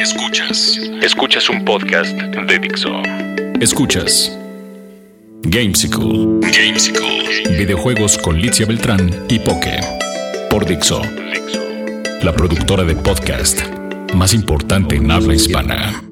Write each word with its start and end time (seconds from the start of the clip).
Escuchas. 0.00 0.80
Escuchas 1.02 1.50
un 1.50 1.62
podcast 1.62 2.16
de 2.16 2.58
Dixo. 2.58 3.02
Escuchas. 3.60 4.34
Gamesicle. 5.42 6.40
Gamesicle. 6.40 7.58
Videojuegos 7.58 8.16
con 8.16 8.40
Licia 8.40 8.64
Beltrán 8.64 9.26
y 9.28 9.38
Poke. 9.40 9.78
Por 10.48 10.64
Dixo. 10.64 11.02
La 12.22 12.32
productora 12.32 12.84
de 12.84 12.96
podcast 12.96 13.60
más 14.14 14.32
importante 14.32 14.96
en 14.96 15.10
habla 15.10 15.34
hispana. 15.34 16.09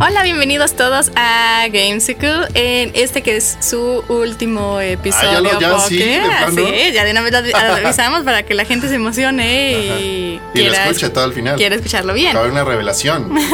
Hola, 0.00 0.24
bienvenidos 0.24 0.74
todos 0.74 1.12
a 1.14 1.66
Gamesicle 1.72 2.48
en 2.54 2.90
este 2.94 3.22
que 3.22 3.36
es 3.36 3.56
su 3.60 4.02
último 4.08 4.80
episodio. 4.80 5.28
Ah, 5.30 5.34
ya 5.34 5.40
lo- 5.40 5.60
ya 5.60 5.78
sí, 5.80 5.98
de 5.98 6.18
plano. 6.18 6.46
Así, 6.66 6.92
ya 6.92 7.04
de 7.04 7.10
una 7.12 7.20
vez 7.20 7.32
lo 7.32 7.38
avisamos 7.86 8.24
para 8.24 8.42
que 8.42 8.54
la 8.54 8.64
gente 8.64 8.88
se 8.88 8.96
emocione 8.96 9.72
y, 9.72 9.84
Y 9.84 10.34
lo 10.36 10.52
quiera, 10.52 10.86
escuche 10.88 11.10
todo 11.10 11.24
al 11.24 11.32
final. 11.32 11.56
quiera 11.56 11.76
escucharlo 11.76 12.12
bien. 12.12 12.34
Va 12.34 12.38
a 12.40 12.42
haber 12.42 12.52
una 12.52 12.64
revelación. 12.64 13.32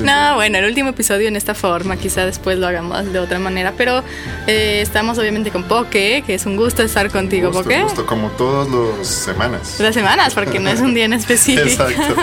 No, 0.00 0.36
bueno, 0.36 0.58
el 0.58 0.64
último 0.66 0.90
episodio 0.90 1.28
en 1.28 1.36
esta 1.36 1.54
forma, 1.54 1.96
quizá 1.96 2.24
después 2.24 2.58
lo 2.58 2.66
hagamos 2.66 3.12
de 3.12 3.18
otra 3.18 3.38
manera, 3.38 3.72
pero 3.76 4.02
eh, 4.46 4.80
estamos 4.82 5.18
obviamente 5.18 5.50
con 5.50 5.64
Poke, 5.64 6.22
que 6.26 6.34
es 6.34 6.46
un 6.46 6.56
gusto 6.56 6.82
estar 6.82 7.10
contigo, 7.10 7.48
Justo, 7.48 7.64
Poke. 7.64 7.82
justo, 7.82 8.06
como 8.06 8.28
todas 8.30 8.68
las 8.98 9.06
semanas. 9.06 9.76
Las 9.80 9.94
semanas, 9.94 10.32
porque 10.34 10.58
no 10.60 10.70
es 10.70 10.80
un 10.80 10.94
día 10.94 11.04
en 11.06 11.12
específico. 11.14 11.66
Exacto. 11.66 12.14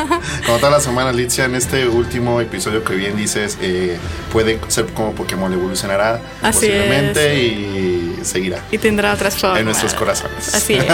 Como 0.45 0.57
todas 0.59 0.71
las 0.71 0.83
semanas, 0.83 1.15
Litzia, 1.15 1.45
en 1.45 1.55
este 1.55 1.87
último 1.87 2.39
episodio 2.41 2.83
que 2.87 2.95
bien 2.95 3.17
dices, 3.17 3.57
eh, 3.61 3.97
puede 4.31 4.59
ser 4.69 4.85
como 4.87 5.13
Pokémon 5.13 5.51
evolucionará 5.51 6.21
Así 6.41 6.67
posiblemente 6.67 7.35
y 7.37 8.19
seguirá 8.23 8.59
Y 8.71 8.77
tendrá 8.77 9.13
otras 9.13 9.35
formas. 9.35 9.59
en 9.59 9.65
nuestros 9.65 9.93
corazones. 9.93 10.53
Así 10.55 10.73
es. 10.75 10.87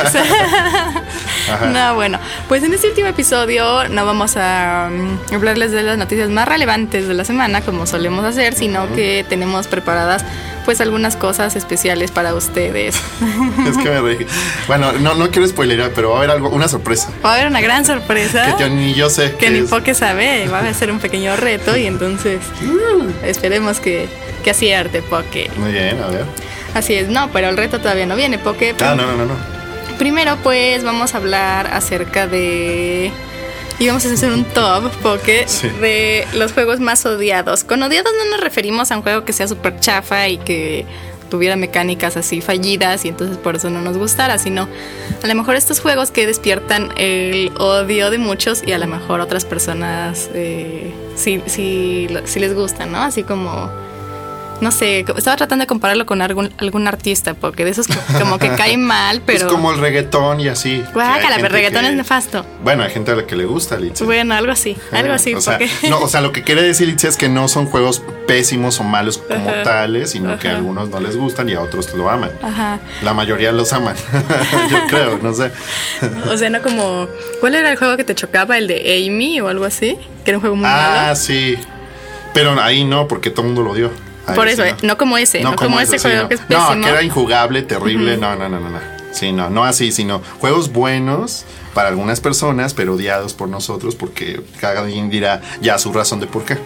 No, 1.71 1.95
bueno, 1.95 2.19
pues 2.47 2.63
en 2.63 2.73
este 2.73 2.87
último 2.87 3.07
episodio 3.07 3.87
no 3.89 4.05
vamos 4.05 4.35
a 4.37 4.89
mm, 4.91 5.33
hablarles 5.35 5.71
de 5.71 5.83
las 5.83 5.97
noticias 5.97 6.29
más 6.29 6.47
relevantes 6.47 7.07
de 7.07 7.13
la 7.13 7.25
semana, 7.25 7.61
como 7.61 7.85
solemos 7.85 8.25
hacer, 8.25 8.53
sino 8.53 8.93
que 8.93 9.25
tenemos 9.27 9.67
preparadas 9.67 10.23
pues 10.65 10.79
algunas 10.81 11.15
cosas 11.17 11.55
especiales 11.55 12.11
para 12.11 12.33
ustedes. 12.33 12.95
Es 13.67 13.77
que 13.77 13.89
me 13.89 14.01
reí. 14.01 14.25
Bueno, 14.67 14.91
no, 14.93 15.13
no 15.15 15.29
quiero 15.29 15.47
spoilerar, 15.47 15.91
pero 15.93 16.09
va 16.09 16.15
a 16.15 16.17
haber 16.19 16.31
algo, 16.31 16.49
una 16.49 16.67
sorpresa. 16.67 17.09
Va 17.23 17.31
a 17.31 17.35
haber 17.35 17.47
una 17.47 17.61
gran 17.61 17.85
sorpresa. 17.85 18.55
Que 18.55 18.63
yo 18.63 18.69
ni 18.69 18.93
yo 18.93 19.09
sé 19.09 19.35
que 19.35 19.49
ni 19.49 19.59
es. 19.59 19.69
Poke 19.69 19.93
sabe, 19.93 20.47
va 20.47 20.59
a 20.59 20.73
ser 20.73 20.91
un 20.91 20.99
pequeño 20.99 21.35
reto 21.35 21.75
y 21.77 21.82
entonces 21.85 22.39
Mm. 22.61 23.25
esperemos 23.25 23.79
que, 23.79 24.07
que 24.43 24.49
acierte 24.51 25.01
Poke. 25.01 25.49
Muy 25.57 25.71
bien, 25.71 26.01
a 26.01 26.07
ver. 26.07 26.25
Así 26.73 26.93
es, 26.95 27.07
no, 27.09 27.31
pero 27.31 27.49
el 27.49 27.57
reto 27.57 27.79
todavía 27.79 28.05
no 28.05 28.15
viene 28.15 28.39
Poke. 28.39 28.75
Ah, 28.81 28.95
no, 28.95 29.05
no, 29.05 29.15
no, 29.15 29.25
no. 29.25 29.35
Primero, 29.97 30.37
pues 30.43 30.83
vamos 30.83 31.13
a 31.13 31.17
hablar 31.17 31.67
acerca 31.67 32.25
de. 32.27 33.11
Y 33.79 33.87
vamos 33.87 34.05
a 34.05 34.13
hacer 34.13 34.31
un 34.31 34.43
top, 34.53 34.91
porque 35.01 35.43
Sí. 35.47 35.67
de 35.81 36.27
los 36.33 36.51
juegos 36.53 36.79
más 36.79 37.05
odiados. 37.05 37.63
Con 37.63 37.81
odiados 37.83 38.11
no 38.17 38.31
nos 38.31 38.39
referimos 38.39 38.91
a 38.91 38.97
un 38.97 39.03
juego 39.03 39.23
que 39.25 39.33
sea 39.33 39.47
súper 39.47 39.79
chafa 39.79 40.27
y 40.29 40.37
que 40.37 40.85
tuviera 41.33 41.55
mecánicas 41.55 42.15
así 42.15 42.41
fallidas 42.41 43.05
y 43.05 43.07
entonces 43.07 43.37
por 43.37 43.55
eso 43.55 43.71
no 43.71 43.81
nos 43.81 43.97
gustara, 43.97 44.37
sino 44.37 44.67
a 45.23 45.27
lo 45.27 45.33
mejor 45.33 45.55
estos 45.55 45.79
juegos 45.79 46.11
que 46.11 46.27
despiertan 46.27 46.91
el 46.95 47.51
odio 47.57 48.11
de 48.11 48.19
muchos 48.19 48.61
y 48.63 48.71
a 48.71 48.77
lo 48.77 48.85
mejor 48.85 49.19
otras 49.19 49.43
personas 49.43 50.29
eh, 50.35 50.93
sí, 51.15 51.41
sí, 51.47 52.07
sí 52.25 52.39
les 52.39 52.53
gustan, 52.53 52.91
¿no? 52.91 52.99
Así 52.99 53.23
como 53.23 53.71
no 54.61 54.71
sé, 54.71 54.99
estaba 55.17 55.35
tratando 55.35 55.63
de 55.63 55.67
compararlo 55.67 56.05
con 56.05 56.21
algún, 56.21 56.51
algún 56.57 56.87
artista, 56.87 57.33
porque 57.33 57.65
de 57.65 57.71
esos 57.71 57.87
co- 57.87 57.95
como 58.19 58.39
que 58.39 58.49
caen 58.55 58.83
mal, 58.83 59.21
pero... 59.25 59.39
Es 59.47 59.51
como 59.51 59.71
el 59.71 59.79
reggaetón 59.79 60.39
y 60.39 60.47
así. 60.47 60.83
Guácala, 60.93 61.35
pero 61.37 61.49
reggaetón 61.49 61.81
que- 61.81 61.87
es 61.89 61.95
nefasto. 61.95 62.45
Bueno, 62.63 62.83
hay 62.83 62.91
gente 62.91 63.11
a 63.11 63.15
la 63.15 63.25
que 63.25 63.35
le 63.35 63.45
gusta, 63.45 63.77
Litzia. 63.77 64.05
Bueno, 64.05 64.33
algo 64.35 64.51
así, 64.51 64.77
algo 64.91 65.13
así. 65.13 65.33
o, 65.33 65.41
sea, 65.41 65.57
porque- 65.57 65.89
no, 65.89 65.99
o 65.99 66.07
sea, 66.07 66.21
lo 66.21 66.31
que 66.31 66.43
quiere 66.43 66.61
decir 66.61 66.95
es 67.03 67.17
que 67.17 67.27
no 67.29 67.47
son 67.47 67.65
juegos 67.65 68.01
pésimos 68.27 68.79
o 68.79 68.83
malos 68.83 69.17
como 69.17 69.49
Ajá. 69.49 69.63
tales, 69.63 70.11
sino 70.11 70.39
que 70.39 70.47
a 70.47 70.55
algunos 70.55 70.89
no 70.89 70.99
les 71.01 71.17
gustan 71.17 71.49
y 71.49 71.53
a 71.53 71.61
otros 71.61 71.93
lo 71.93 72.09
aman. 72.09 72.31
Ajá. 72.41 72.79
La 73.01 73.13
mayoría 73.13 73.51
los 73.51 73.73
aman. 73.73 73.95
Yo 74.71 74.77
creo, 74.87 75.19
no 75.21 75.33
sé. 75.33 75.51
O 76.31 76.37
sea, 76.37 76.49
no 76.49 76.61
como... 76.61 77.07
¿Cuál 77.41 77.55
era 77.55 77.69
el 77.71 77.77
juego 77.77 77.97
que 77.97 78.03
te 78.05 78.15
chocaba? 78.15 78.57
¿El 78.57 78.67
de 78.67 79.05
Amy 79.07 79.41
o 79.41 79.49
algo 79.49 79.65
así? 79.65 79.97
Que 80.23 80.31
era 80.31 80.37
un 80.37 80.41
juego 80.41 80.55
muy 80.55 80.65
Ah, 80.69 81.01
malo. 81.03 81.15
sí. 81.17 81.57
Pero 82.33 82.59
ahí 82.61 82.83
no, 82.85 83.07
porque 83.07 83.29
todo 83.29 83.41
el 83.41 83.47
mundo 83.53 83.61
lo 83.63 83.71
odió. 83.71 83.91
Ahí 84.25 84.35
Por 84.35 84.47
eso, 84.47 84.63
eh, 84.63 84.75
no 84.83 84.97
como 84.97 85.17
ese, 85.17 85.41
no, 85.41 85.55
como, 85.55 85.79
ese 85.79 85.99
juego 85.99 86.23
no. 86.23 86.27
que 86.29 86.35
es 86.35 86.41
pésimo. 86.41 86.75
No, 86.75 86.81
que 86.81 86.89
era 86.89 87.03
injugable, 87.03 87.61
terrible. 87.63 88.17
No, 88.17 88.35
no, 88.35 88.47
no, 88.47 88.59
no, 88.59 88.69
no. 88.69 88.79
Sí, 89.11 89.31
no, 89.31 89.49
no 89.49 89.63
así, 89.63 89.91
sino 89.91 90.21
juegos 90.39 90.71
buenos 90.71 91.45
para 91.73 91.89
algunas 91.89 92.19
personas, 92.19 92.73
pero 92.73 92.93
odiados 92.93 93.33
por 93.33 93.47
nosotros, 93.49 93.95
porque 93.95 94.41
cada 94.59 94.85
quien 94.85 95.09
dirá 95.09 95.41
ya 95.61 95.77
su 95.77 95.91
razón 95.93 96.19
de 96.19 96.27
por 96.27 96.43
qué. 96.45 96.57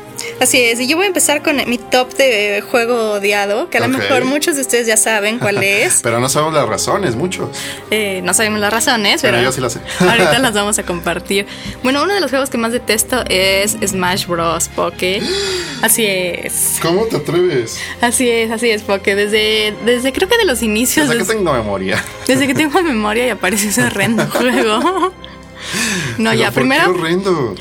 Así 0.41 0.59
es, 0.61 0.79
y 0.79 0.87
yo 0.87 0.97
voy 0.97 1.05
a 1.05 1.07
empezar 1.07 1.43
con 1.43 1.57
mi 1.69 1.77
top 1.77 2.13
de 2.15 2.63
juego 2.71 3.13
odiado, 3.13 3.69
que 3.69 3.77
a 3.77 3.81
lo 3.81 3.87
Ok. 3.87 4.01
mejor 4.01 4.25
muchos 4.25 4.55
de 4.55 4.61
ustedes 4.61 4.87
ya 4.87 4.97
saben 4.97 5.39
cuál 5.39 5.57
es. 5.63 5.99
Pero 6.03 6.19
no 6.19 6.27
sabemos 6.29 6.53
las 6.55 6.67
razones, 6.67 7.15
muchos. 7.15 7.49
Eh, 7.91 8.21
no 8.23 8.33
sabemos 8.33 8.59
las 8.59 8.73
razones, 8.73 9.21
Pero 9.21 9.33
pero 9.37 9.43
yo 9.45 9.51
sí 9.51 9.61
las 9.61 9.73
sé. 9.73 9.79
ahorita 9.99 10.39
las 10.39 10.53
vamos 10.53 10.77
a 10.79 10.83
compartir. 10.83 11.45
Bueno, 11.83 12.03
uno 12.03 12.13
de 12.13 12.19
los 12.19 12.29
juegos 12.31 12.49
que 12.49 12.57
más 12.57 12.71
detesto 12.71 13.23
es 13.29 13.77
Smash 13.85 14.25
Bros. 14.27 14.69
Porque 14.75 15.21
así 15.81 16.05
es, 16.07 16.79
¿Cómo 16.81 17.05
te 17.05 17.17
atreves? 17.17 17.79
así 18.01 18.29
es, 18.29 18.51
así 18.51 18.69
es, 18.71 18.81
porque 18.81 19.15
desde, 19.15 19.73
desde 19.85 20.11
creo 20.13 20.27
que 20.27 20.37
de 20.37 20.45
los 20.45 20.61
inicios, 20.63 21.07
Desde 21.07 21.21
que 21.23 21.27
des- 21.27 21.37
tengo 21.37 21.53
memoria. 21.53 22.03
desde 22.27 22.47
que 22.47 22.53
tengo 22.55 22.81
memoria 22.81 23.27
y 23.27 23.29
aparece 23.29 23.69
ese 23.69 23.83
horrendo 23.83 24.25
juego. 24.27 24.79
No, 26.17 26.29
Pero 26.31 26.33
ya, 26.41 26.45
¿por 26.51 26.53
qué 26.53 26.59
primero, 26.69 26.91
horrendo. 26.91 27.55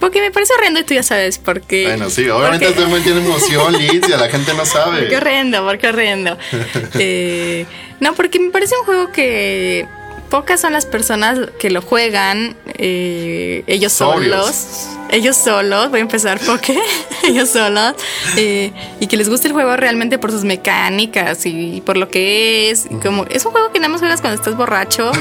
porque 0.00 0.20
me 0.20 0.30
parece 0.30 0.52
horrendo 0.54 0.80
y 0.80 0.84
tú 0.84 0.94
ya 0.94 1.02
sabes 1.02 1.38
por 1.38 1.60
qué. 1.60 1.86
Bueno, 1.86 2.10
sí, 2.10 2.28
obviamente 2.28 2.66
Porque- 2.66 2.80
momento 2.82 3.04
tiene 3.10 3.20
emoción, 3.26 3.72
Liz, 3.78 4.02
y 4.08 4.12
a 4.12 4.16
la 4.16 4.28
gente 4.28 4.52
no 4.54 4.66
sabe. 4.66 5.08
Qué 5.08 5.16
horrendo, 5.16 5.64
porque 5.64 5.88
horrendo. 5.88 6.36
Eh, 6.98 7.66
no, 8.00 8.14
porque 8.14 8.38
me 8.40 8.50
parece 8.50 8.74
un 8.80 8.84
juego 8.86 9.12
que 9.12 9.86
pocas 10.30 10.60
son 10.60 10.72
las 10.72 10.86
personas 10.86 11.38
que 11.60 11.70
lo 11.70 11.80
juegan 11.82 12.56
eh, 12.78 13.62
ellos 13.66 13.92
Sobrios. 13.92 14.34
solos. 14.46 14.88
Ellos 15.08 15.36
solos, 15.36 15.88
voy 15.90 16.00
a 16.00 16.02
empezar 16.02 16.40
porque 16.44 16.76
ellos 17.22 17.48
solos. 17.50 17.94
eh, 18.36 18.72
y 18.98 19.06
que 19.06 19.16
les 19.16 19.28
guste 19.28 19.46
el 19.46 19.52
juego 19.54 19.76
realmente 19.76 20.18
por 20.18 20.32
sus 20.32 20.42
mecánicas 20.42 21.46
y 21.46 21.80
por 21.86 21.96
lo 21.96 22.08
que 22.08 22.70
es. 22.70 22.86
como 23.02 23.24
Es 23.26 23.44
un 23.46 23.52
juego 23.52 23.70
que 23.72 23.78
nada 23.78 23.88
más 23.90 24.00
juegas 24.00 24.20
cuando 24.20 24.38
estás 24.40 24.56
borracho 24.56 25.12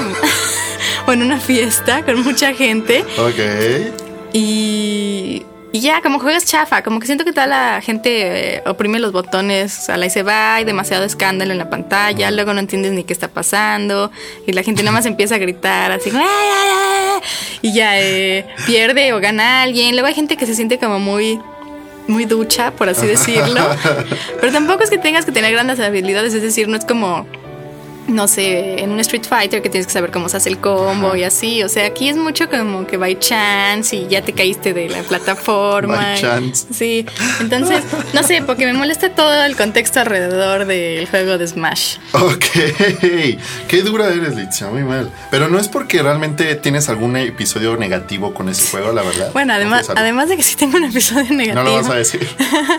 o 1.06 1.12
en 1.14 1.22
una 1.22 1.40
fiesta 1.40 2.04
con 2.04 2.24
mucha 2.24 2.54
gente. 2.54 3.04
Ok. 3.18 3.94
Y, 4.34 5.44
y 5.72 5.80
ya, 5.80 6.02
como 6.02 6.20
juegas 6.20 6.46
chafa, 6.46 6.84
como 6.84 7.00
que 7.00 7.06
siento 7.06 7.24
que 7.26 7.32
toda 7.34 7.48
la 7.48 7.82
gente 7.82 8.56
eh, 8.58 8.64
oprime 8.66 9.00
los 9.00 9.12
botones 9.12 9.90
a 9.90 9.98
la 9.98 10.06
y 10.08 10.10
se 10.10 10.24
va, 10.24 10.56
hay 10.56 10.66
demasiado 10.66 11.04
escándalo 11.06 11.52
en 11.52 11.58
la 11.58 11.70
pantalla, 11.70 12.32
luego 12.32 12.54
no 12.54 12.60
entiendes 12.60 12.94
ni 12.94 13.04
qué 13.04 13.14
está 13.14 13.28
pasando, 13.30 14.12
y 14.46 14.52
la 14.54 14.64
gente 14.64 14.84
nada 14.84 14.94
más 14.94 15.06
empieza 15.06 15.36
a 15.36 15.38
gritar 15.38 15.92
así, 15.92 16.12
"Ah, 16.14 16.20
ah, 16.22 17.18
ah", 17.18 17.22
y 17.62 17.74
ya 17.74 18.00
eh, 18.00 18.46
pierde 18.66 19.14
o 19.14 19.20
gana 19.20 19.64
alguien. 19.64 19.92
Luego 19.96 20.08
hay 20.08 20.14
gente 20.14 20.38
que 20.38 20.46
se 20.46 20.56
siente 20.56 20.78
como 20.80 21.00
muy 21.00 21.40
muy 22.08 22.26
ducha, 22.26 22.72
por 22.72 22.88
así 22.90 23.06
decirlo. 23.16 23.62
Pero 24.40 24.52
tampoco 24.54 24.84
es 24.84 24.90
que 24.90 24.98
tengas 24.98 25.26
que 25.26 25.32
tener 25.32 25.52
grandes 25.52 25.80
habilidades, 25.80 26.34
es 26.34 26.42
decir, 26.42 26.68
no 26.68 26.78
es 26.78 26.86
como 26.86 27.26
no 28.08 28.28
sé, 28.28 28.82
en 28.82 28.92
un 28.92 29.00
Street 29.00 29.24
Fighter 29.28 29.62
que 29.62 29.70
tienes 29.70 29.88
que 29.88 29.94
saber 29.94 30.12
cómo 30.12 30.30
se 30.30 30.38
hace 30.38 30.50
el 30.50 30.60
combo 30.60 31.16
y 31.16 31.24
así. 31.24 31.64
O 31.64 31.70
sea, 31.70 31.88
aquí 31.88 32.10
es 32.10 32.18
mucho 32.18 32.50
como 32.50 32.86
que 32.86 32.98
by 32.98 33.18
chance 33.20 33.96
y 33.96 34.08
ya 34.08 34.22
te 34.22 34.34
caíste 34.34 34.74
de 34.74 34.90
la 34.90 35.02
plataforma. 35.04 35.98
By 35.98 36.22
chance. 36.22 36.68
Sí, 36.76 37.06
entonces, 37.40 37.84
no 38.14 38.22
sé, 38.24 38.42
porque 38.42 38.66
me 38.66 38.74
molesta 38.74 39.10
todo 39.10 39.44
el 39.44 39.56
contexto 39.56 40.02
alrededor 40.02 40.66
del 40.66 41.08
juego 41.08 41.38
de 41.38 41.48
Smash. 41.48 41.98
Ok, 42.12 42.46
qué 43.68 43.82
dura 43.82 44.10
eres, 44.10 44.36
Litzia, 44.36 44.68
muy 44.68 44.84
mal. 44.84 45.10
Pero 45.32 45.48
no 45.48 45.58
es 45.58 45.70
porque 45.70 46.02
realmente 46.02 46.56
tienes 46.56 46.90
algún 46.90 47.16
episodio 47.16 47.78
negativo 47.78 48.34
con 48.34 48.50
ese 48.50 48.69
juego, 48.69 48.92
la 48.92 49.04
verdad. 49.04 49.31
Bueno, 49.31 49.54
además, 49.54 49.90
además 49.96 50.30
de 50.30 50.38
que 50.38 50.44
sí 50.44 50.56
tengo 50.56 50.78
un 50.78 50.86
episodio 50.86 51.34
negativo. 51.34 51.63
No 51.63 51.69
lo 51.69 51.75
vas 51.75 51.90
a 51.90 51.96
decir. 51.96 52.28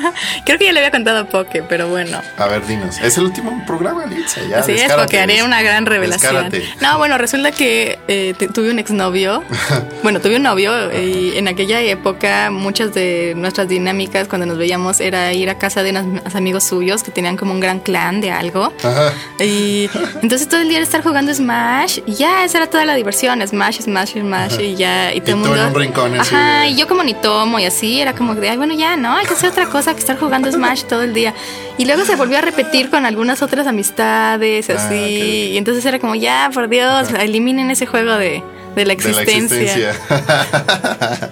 Creo 0.44 0.58
que 0.58 0.66
ya 0.66 0.72
le 0.72 0.80
había 0.80 0.90
contado 0.90 1.20
a 1.20 1.24
Poke, 1.24 1.62
pero 1.62 1.88
bueno. 1.88 2.20
A 2.36 2.46
ver, 2.46 2.66
dinos. 2.66 2.98
Es 2.98 3.16
el 3.18 3.24
último 3.24 3.62
programa, 3.66 4.04
Litzia. 4.06 4.42
Ya, 4.48 4.58
Así 4.58 4.72
es, 4.72 4.92
porque 5.16 5.32
haré 5.32 5.42
una 5.42 5.62
gran 5.62 5.86
revelación. 5.86 6.50
descárate. 6.50 6.64
No, 6.80 6.98
bueno, 6.98 7.18
resulta 7.18 7.52
que 7.52 7.98
eh, 8.08 8.34
tuve 8.52 8.70
un 8.70 8.78
exnovio. 8.78 9.42
bueno, 10.02 10.20
tuve 10.20 10.36
un 10.36 10.42
novio 10.42 10.72
y 10.92 11.36
en 11.36 11.48
aquella 11.48 11.80
época 11.80 12.50
muchas 12.50 12.94
de 12.94 13.34
nuestras 13.36 13.68
dinámicas 13.68 14.28
cuando 14.28 14.46
nos 14.46 14.58
veíamos 14.58 15.00
era 15.00 15.32
ir 15.32 15.50
a 15.50 15.58
casa 15.58 15.82
de 15.82 15.90
unos 15.90 16.34
amigos 16.34 16.64
suyos 16.64 17.02
que 17.02 17.10
tenían 17.10 17.36
como 17.36 17.52
un 17.52 17.60
gran 17.60 17.80
clan 17.80 18.20
de 18.20 18.30
algo. 18.30 18.72
Ajá. 18.82 19.12
Y 19.40 19.88
entonces 20.22 20.48
todo 20.48 20.60
el 20.60 20.68
día 20.68 20.78
era 20.78 20.84
estar 20.84 21.02
jugando 21.02 21.32
Smash 21.32 22.00
y 22.06 22.14
ya, 22.14 22.44
esa 22.44 22.58
era 22.58 22.66
toda 22.68 22.84
la 22.84 22.94
diversión, 22.94 23.46
Smash, 23.46 23.80
Smash, 23.82 24.18
Smash 24.20 24.60
y 24.60 24.74
ya, 24.76 25.12
y 25.14 25.20
todo 25.20 25.32
el 25.32 25.36
mundo... 25.36 25.56
en 25.56 25.68
un 25.68 25.74
rincón 25.74 26.20
Ajá, 26.20 26.66
y 26.66 26.76
yo 26.76 26.86
como 26.86 27.02
ni 27.02 27.14
tomo 27.14 27.58
y 27.58 27.64
así, 27.64 28.00
era 28.00 28.14
como 28.14 28.34
de, 28.34 28.48
ay, 28.48 28.56
bueno, 28.56 28.74
ya, 28.74 28.96
no, 28.96 29.16
hay 29.16 29.26
que 29.26 29.34
hacer 29.34 29.50
otra 29.50 29.66
cosa 29.66 29.94
que 29.94 30.00
estar 30.00 30.18
jugando 30.18 30.50
Smash 30.50 30.84
todo 30.84 31.02
el 31.02 31.12
día. 31.12 31.34
Y 31.78 31.84
luego 31.84 32.04
se 32.04 32.16
volvió 32.16 32.38
a 32.38 32.40
repetir 32.40 32.88
con 32.90 33.04
algunas 33.06 33.42
otras 33.42 33.66
amistades, 33.66 34.70
Ah, 34.70 34.74
así. 34.86 35.50
Y 35.52 35.56
entonces 35.58 35.84
era 35.84 35.98
como, 35.98 36.14
ya, 36.14 36.50
por 36.52 36.68
Dios, 36.68 37.10
eliminen 37.18 37.70
ese 37.70 37.86
juego 37.86 38.12
de, 38.14 38.42
de 38.42 38.42
la 38.74 38.74
De 38.74 38.84
la 38.86 38.92
existencia. 38.94 39.90
existencia. 39.90 39.94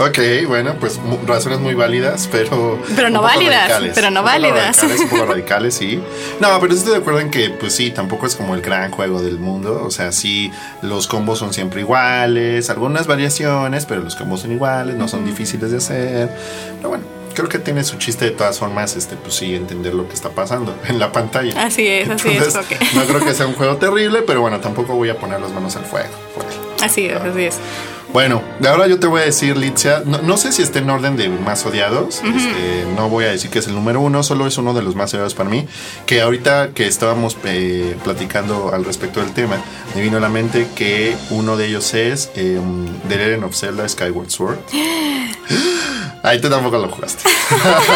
ok, 0.00 0.18
bueno, 0.48 0.74
pues 0.80 0.98
razones 1.26 1.60
muy 1.60 1.74
válidas, 1.74 2.28
pero. 2.30 2.80
Pero 2.96 3.10
no 3.10 3.22
válidas, 3.22 3.62
radicales. 3.68 3.92
pero 3.94 4.10
no 4.10 4.22
válidas. 4.22 4.76
Radicales, 4.78 5.00
un 5.00 5.08
poco 5.10 5.24
radicales, 5.32 5.74
sí. 5.74 6.00
No, 6.40 6.58
pero 6.60 6.74
estoy 6.74 6.92
de 6.92 6.98
acuerdo 6.98 7.20
en 7.20 7.30
que, 7.30 7.50
pues 7.50 7.72
sí, 7.74 7.90
tampoco 7.90 8.26
es 8.26 8.34
como 8.36 8.54
el 8.54 8.60
gran 8.62 8.90
juego 8.90 9.20
del 9.22 9.38
mundo. 9.38 9.82
O 9.84 9.90
sea, 9.90 10.12
sí, 10.12 10.50
los 10.82 11.06
combos 11.06 11.38
son 11.38 11.52
siempre 11.52 11.80
iguales, 11.82 12.68
algunas 12.70 13.06
variaciones, 13.06 13.86
pero 13.86 14.02
los 14.02 14.16
combos 14.16 14.40
son 14.40 14.52
iguales, 14.52 14.96
no 14.96 15.08
son 15.08 15.24
difíciles 15.24 15.70
de 15.70 15.76
hacer. 15.76 16.30
Pero 16.78 16.88
bueno. 16.88 17.17
Creo 17.38 17.48
que 17.48 17.60
tiene 17.60 17.84
su 17.84 17.98
chiste 17.98 18.24
de 18.24 18.30
todas 18.32 18.58
formas, 18.58 18.96
este, 18.96 19.14
pues 19.14 19.34
sí, 19.34 19.54
entender 19.54 19.94
lo 19.94 20.08
que 20.08 20.14
está 20.14 20.30
pasando 20.30 20.76
en 20.88 20.98
la 20.98 21.12
pantalla. 21.12 21.52
Así 21.64 21.86
es, 21.86 22.08
así 22.10 22.30
es. 22.30 22.52
No 22.96 23.04
creo 23.04 23.24
que 23.24 23.32
sea 23.32 23.46
un 23.46 23.54
juego 23.54 23.76
terrible, 23.76 24.22
pero 24.22 24.40
bueno, 24.40 24.58
tampoco 24.58 24.96
voy 24.96 25.08
a 25.10 25.16
poner 25.16 25.40
las 25.40 25.52
manos 25.52 25.76
al 25.76 25.84
fuego. 25.84 26.08
por 26.34 26.44
él. 26.44 26.50
Así 26.82 27.06
es, 27.06 27.14
así 27.14 27.44
es. 27.44 27.54
Bueno, 28.12 28.42
de 28.58 28.68
ahora 28.68 28.86
yo 28.86 28.98
te 28.98 29.06
voy 29.06 29.20
a 29.20 29.24
decir, 29.26 29.56
Litzia, 29.56 30.02
no, 30.06 30.22
no 30.22 30.38
sé 30.38 30.50
si 30.50 30.62
esté 30.62 30.78
en 30.78 30.88
orden 30.88 31.16
de 31.16 31.28
más 31.28 31.64
odiados, 31.66 32.22
este, 32.24 32.86
no 32.96 33.10
voy 33.10 33.26
a 33.26 33.28
decir 33.28 33.50
que 33.50 33.58
es 33.58 33.66
el 33.66 33.74
número 33.74 34.00
uno, 34.00 34.22
solo 34.22 34.46
es 34.46 34.56
uno 34.56 34.72
de 34.72 34.80
los 34.82 34.94
más 34.96 35.12
odiados 35.12 35.34
para 35.34 35.50
mí, 35.50 35.66
que 36.06 36.22
ahorita 36.22 36.70
que 36.74 36.86
estábamos 36.86 37.36
eh, 37.44 37.96
platicando 38.04 38.72
al 38.72 38.84
respecto 38.86 39.20
del 39.20 39.32
tema, 39.32 39.56
me 39.94 40.00
vino 40.00 40.16
a 40.16 40.20
la 40.20 40.30
mente 40.30 40.68
que 40.74 41.16
uno 41.30 41.58
de 41.58 41.66
ellos 41.66 41.92
es 41.92 42.30
eh, 42.34 42.58
The 43.08 43.16
Legend 43.16 43.44
of 43.44 43.54
Zelda 43.54 43.86
Skyward 43.88 44.30
Sword. 44.30 44.58
Ahí 46.24 46.40
tú 46.40 46.48
tampoco 46.50 46.78
lo 46.78 46.88
jugaste. 46.88 47.28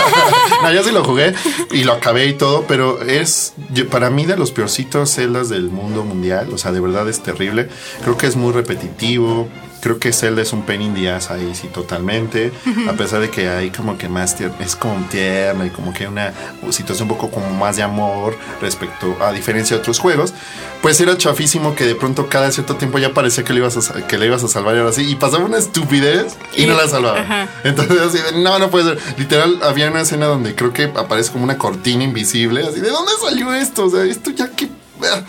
no, 0.63 0.73
yo 0.73 0.85
sí 0.85 0.93
lo 0.93 1.03
jugué 1.05 1.35
y 1.73 1.83
lo 1.85 1.93
acabé 1.95 2.27
y 2.27 2.35
todo, 2.35 2.65
pero 2.69 3.03
es 3.03 3.53
yo- 3.75 3.89
para 3.89 4.11
mí 4.11 4.27
de 4.27 4.37
los 4.37 4.53
peorcitos 4.53 5.11
celdas 5.11 5.49
del 5.49 5.71
mundo 5.71 6.05
mundial. 6.05 6.51
O 6.55 6.59
sea, 6.59 6.71
de 6.71 6.81
verdad 6.81 7.09
es 7.09 7.21
terrible. 7.23 7.69
Creo 8.03 8.17
que 8.17 8.27
es 8.29 8.37
muy 8.37 8.53
repetitivo. 8.53 9.49
Creo 9.83 9.99
que 9.99 10.13
Zelda 10.13 10.43
es 10.43 10.53
un 10.53 10.63
pain 10.63 10.81
in 10.81 10.95
the 10.95 11.11
ass 11.11 11.31
ahí, 11.33 11.55
sí, 11.57 11.67
totalmente. 11.67 12.53
A 12.89 12.93
pesar 12.93 13.21
de 13.21 13.31
que 13.31 13.49
hay 13.49 13.71
como 13.71 13.99
que 13.99 14.09
más 14.09 14.37
es 14.41 14.77
como 14.77 15.05
tierno 15.09 15.67
y 15.67 15.71
como 15.71 15.93
que 15.93 16.07
una 16.07 16.33
situación 16.71 17.11
un 17.11 17.17
poco 17.17 17.33
como 17.33 17.51
más 17.51 17.75
de 17.77 17.83
amor 17.83 18.37
respecto 18.61 19.17
a 19.21 19.33
diferencia 19.33 19.75
de 19.77 19.81
otros 19.83 19.99
juegos. 19.99 20.35
Pues 20.83 21.01
era 21.01 21.19
chafísimo 21.19 21.75
que 21.75 21.85
de 21.85 21.97
pronto 21.97 22.29
cada 22.29 22.53
cierto 22.53 22.77
tiempo 22.77 22.99
ya 22.99 23.13
parecía 23.13 23.43
que 23.43 23.53
le 23.53 23.59
ibas 23.59 23.91
a, 23.91 24.07
que 24.07 24.19
le 24.19 24.27
ibas 24.27 24.45
a 24.45 24.49
salvar 24.49 24.77
y 24.77 24.79
ahora 24.79 24.93
sí. 24.93 25.03
Y 25.11 25.17
pasaba 25.17 25.45
una 25.45 25.59
estupidez 25.59 26.37
y, 26.57 26.63
Y- 26.63 26.67
no 26.67 26.77
la 26.77 26.87
salvaba. 26.87 27.19
ajá. 27.21 27.49
Entonces 27.65 28.01
así 28.01 28.19
de, 28.19 28.41
no, 28.41 28.59
no 28.61 28.71
puede 28.71 28.85
ser. 28.95 28.99
Literal, 29.19 29.59
había 29.65 29.91
una 29.91 30.03
escena 30.03 30.27
donde 30.27 30.55
creo 30.55 30.73
que 30.73 30.85
aparece 30.95 31.33
como 31.33 31.43
una 31.43 31.59
cortina 31.59 32.05
invisible. 32.05 32.63
Así, 32.63 32.79
¿de 32.81 32.91
dónde 32.91 33.11
salió 33.21 33.53
esto? 33.53 33.87
O 33.87 33.91
sea, 33.91 34.05
esto 34.05 34.31
ya 34.31 34.49
que... 34.49 34.69
ah. 35.13 35.23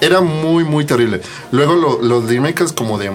Era 0.00 0.20
muy, 0.20 0.64
muy 0.64 0.84
terrible. 0.84 1.20
Luego 1.52 1.76
lo- 1.76 2.02
los 2.02 2.28
remakes 2.28 2.72
como 2.72 2.98
de... 2.98 3.10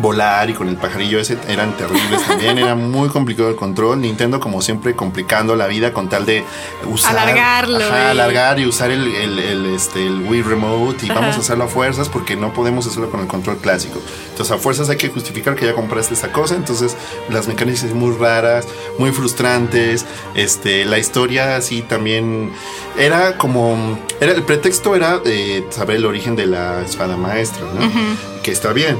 volar 0.00 0.48
y 0.50 0.54
con 0.54 0.68
el 0.68 0.76
pajarillo 0.76 1.18
ese 1.20 1.36
eran 1.48 1.76
terribles 1.76 2.26
también. 2.26 2.58
Era 2.58 2.74
muy 2.74 3.08
complicado 3.08 3.48
el 3.48 3.56
control. 3.56 4.00
Nintendo, 4.00 4.40
como 4.40 4.62
siempre, 4.62 4.94
complicando 4.96 5.56
la 5.56 5.66
vida 5.66 5.92
con 5.92 6.08
tal 6.08 6.26
de 6.26 6.44
usar. 6.86 7.16
Alargarlo, 7.16 7.78
Ajá, 7.78 8.06
y- 8.06 8.10
alargar 8.10 8.60
y 8.60 8.66
usar 8.66 8.90
el, 8.90 9.06
el- 9.14 9.38
el, 9.38 9.66
este, 9.74 10.06
el 10.06 10.22
Wii 10.22 10.42
Remote. 10.42 11.06
Y 11.06 11.10
Ajá. 11.10 11.20
vamos 11.20 11.36
a 11.36 11.40
hacerlo 11.40 11.64
a 11.64 11.68
fuerzas 11.68 12.08
porque 12.08 12.36
no 12.36 12.52
podemos 12.52 12.86
hacerlo 12.86 13.10
con 13.10 13.20
el 13.20 13.26
control 13.26 13.58
clásico. 13.58 14.00
Entonces, 14.30 14.54
a 14.54 14.58
fuerzas 14.58 14.88
hay 14.90 14.96
que 14.96 15.08
justificar 15.08 15.54
que 15.54 15.66
ya 15.66 15.74
compraste 15.74 16.14
esta 16.14 16.32
cosa. 16.32 16.54
Entonces, 16.56 16.96
las 17.28 17.46
mecánicas 17.48 17.80
son 17.80 17.98
muy 17.98 18.16
raras, 18.16 18.66
muy 18.98 19.12
frustrantes. 19.12 20.06
Este, 20.34 20.84
la 20.84 20.98
historia 20.98 21.56
así 21.56 21.82
también 21.82 22.52
era 22.98 23.36
como. 23.36 23.98
Era, 24.20 24.32
el 24.32 24.42
pretexto 24.44 24.94
era 24.96 25.20
eh, 25.24 25.64
saber 25.70 25.96
el 25.96 26.06
origen 26.06 26.36
de 26.36 26.46
la 26.46 26.82
espada 26.82 27.16
maestra, 27.16 27.62
¿no? 27.74 27.90
Que 28.42 28.52
está 28.52 28.72
bien. 28.72 28.96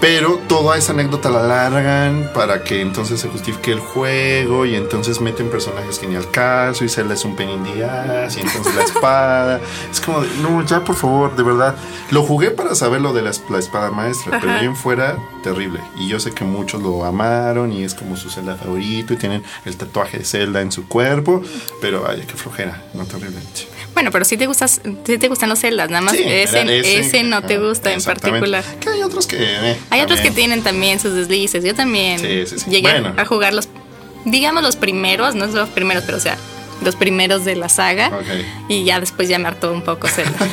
Pero 0.00 0.38
toda 0.48 0.78
esa 0.78 0.92
anécdota 0.92 1.28
la 1.28 1.40
alargan 1.44 2.30
para 2.34 2.64
que 2.64 2.80
entonces 2.80 3.20
se 3.20 3.28
justifique 3.28 3.70
el 3.72 3.80
juego 3.80 4.64
y 4.64 4.74
entonces 4.74 5.20
meten 5.20 5.50
personajes 5.50 5.98
que 5.98 6.06
ni 6.06 6.16
al 6.16 6.30
caso 6.30 6.86
y 6.86 6.88
Zelda 6.88 7.12
es 7.12 7.24
un 7.26 7.36
pen 7.36 7.50
in 7.50 7.64
the 7.64 7.84
ass, 7.84 8.36
y 8.38 8.40
entonces 8.40 8.74
la 8.74 8.82
espada. 8.84 9.60
Es 9.90 10.00
como, 10.00 10.22
de, 10.22 10.28
no, 10.40 10.64
ya 10.64 10.82
por 10.84 10.96
favor, 10.96 11.36
de 11.36 11.42
verdad. 11.42 11.76
Lo 12.12 12.22
jugué 12.22 12.50
para 12.50 12.74
saber 12.74 13.02
lo 13.02 13.12
de 13.12 13.20
la, 13.20 13.30
es- 13.30 13.42
la 13.50 13.58
espada 13.58 13.90
maestra, 13.90 14.38
pero 14.40 14.58
bien 14.58 14.74
fuera, 14.74 15.18
terrible. 15.42 15.80
Y 15.98 16.08
yo 16.08 16.18
sé 16.18 16.32
que 16.32 16.44
muchos 16.44 16.80
lo 16.82 17.04
amaron 17.04 17.70
y 17.70 17.84
es 17.84 17.94
como 17.94 18.16
su 18.16 18.30
Zelda 18.30 18.56
favorito 18.56 19.12
y 19.12 19.16
tienen 19.18 19.42
el 19.66 19.76
tatuaje 19.76 20.18
de 20.20 20.24
Zelda 20.24 20.62
en 20.62 20.72
su 20.72 20.88
cuerpo, 20.88 21.42
pero 21.82 22.06
ay, 22.08 22.24
qué 22.26 22.34
flojera, 22.38 22.82
no 22.94 23.04
terrible. 23.04 23.38
Sí. 23.90 23.94
Bueno, 23.94 24.10
pero 24.10 24.24
si 24.24 24.36
te 24.36 24.46
gustas, 24.46 24.80
sí 25.06 25.18
te 25.18 25.28
gustan 25.28 25.48
los 25.48 25.58
celdas, 25.58 25.90
nada 25.90 26.00
más 26.02 26.14
Sí, 26.16 26.22
ese, 26.26 26.98
ese, 26.98 27.22
no 27.22 27.42
te 27.42 27.58
gusta 27.58 27.92
en 27.92 28.02
particular. 28.02 28.64
Que 28.80 28.88
hay 28.90 29.02
otros 29.02 29.26
que... 29.26 29.36
eh, 29.40 29.76
Hay 29.90 30.00
otros 30.00 30.20
que 30.20 30.30
tienen 30.30 30.62
también 30.62 31.00
sus 31.00 31.14
deslices. 31.14 31.64
Yo 31.64 31.74
también 31.74 32.18
Sí, 32.20 32.46
sí, 32.46 32.58
sí. 32.60 32.70
llegué 32.70 32.90
Bueno. 33.00 33.14
a 33.16 33.24
jugar 33.24 33.52
los, 33.54 33.68
digamos 34.24 34.62
los 34.62 34.76
primeros, 34.76 35.34
no 35.34 35.46
los 35.46 35.68
primeros, 35.70 36.04
pero 36.04 36.18
o 36.18 36.20
sea, 36.20 36.36
los 36.82 36.96
primeros 36.96 37.44
de 37.44 37.56
la 37.56 37.68
saga. 37.68 38.08
Ok. 38.08 38.26
Y 38.68 38.84
ya 38.84 39.00
después 39.00 39.28
ya 39.28 39.38
me 39.38 39.48
hartó 39.48 39.72
un 39.72 39.82
poco 39.82 40.08
Zelda. 40.08 40.38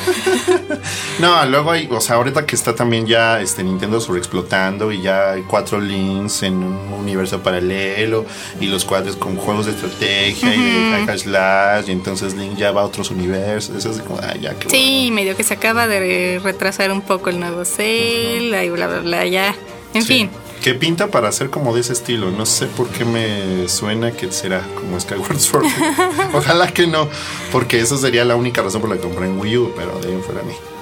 No, 1.19 1.43
luego 1.47 1.71
hay, 1.71 1.87
o 1.91 1.99
sea, 1.99 2.17
ahorita 2.17 2.45
que 2.45 2.55
está 2.55 2.75
también 2.75 3.07
ya 3.07 3.41
este 3.41 3.63
Nintendo 3.63 3.99
sobreexplotando 3.99 4.91
y 4.91 5.01
ya 5.01 5.31
hay 5.31 5.41
cuatro 5.41 5.81
links 5.81 6.43
en 6.43 6.55
un 6.57 6.93
universo 6.93 7.41
paralelo 7.41 8.25
y 8.61 8.67
los 8.67 8.85
cuates 8.85 9.15
con 9.15 9.35
juegos 9.35 9.65
de 9.65 9.71
estrategia 9.71 10.53
y 10.53 10.61
de 10.61 10.91
hack 10.91 11.09
and 11.09 11.19
slash 11.19 11.89
y 11.89 11.91
entonces 11.91 12.35
Link 12.35 12.55
ya 12.55 12.71
va 12.71 12.81
a 12.81 12.85
otros 12.85 13.09
universos. 13.09 13.75
Eso 13.75 13.91
es 13.91 14.01
como, 14.01 14.19
ay, 14.21 14.41
ya 14.41 14.53
que 14.53 14.69
sí, 14.69 15.09
medio 15.11 15.35
que 15.35 15.43
se 15.43 15.55
acaba 15.55 15.87
de 15.87 16.39
retrasar 16.43 16.91
un 16.91 17.01
poco 17.01 17.29
el 17.29 17.39
nuevo 17.39 17.65
Zelda 17.65 18.63
y 18.63 18.69
bla, 18.69 18.87
bla, 18.87 18.99
bla, 18.99 19.25
ya. 19.25 19.55
En 19.93 20.03
fin. 20.03 20.29
Que 20.61 20.73
pinta 20.73 21.07
para 21.07 21.31
ser 21.31 21.49
como 21.49 21.73
de 21.73 21.81
ese 21.81 21.93
estilo. 21.93 22.31
No 22.31 22.45
sé 22.45 22.67
por 22.67 22.89
qué 22.89 23.05
me 23.05 23.67
suena 23.69 24.11
que 24.11 24.31
será 24.31 24.61
como 24.75 24.99
Skyward 24.99 25.39
Sword. 25.39 25.65
Ojalá 26.33 26.67
que 26.73 26.87
no, 26.87 27.07
porque 27.51 27.79
eso 27.79 27.97
sería 27.97 28.25
la 28.25 28.35
única 28.35 28.61
razón 28.61 28.81
por 28.81 28.89
la 28.89 28.97
que 28.97 29.03
compré 29.03 29.27
en 29.27 29.39
Wii 29.39 29.57
U, 29.57 29.73
pero 29.75 29.97
de 29.99 30.09
ahí 30.09 30.13
en 30.13 30.23
fuera 30.23 30.41
ni. 30.43 30.76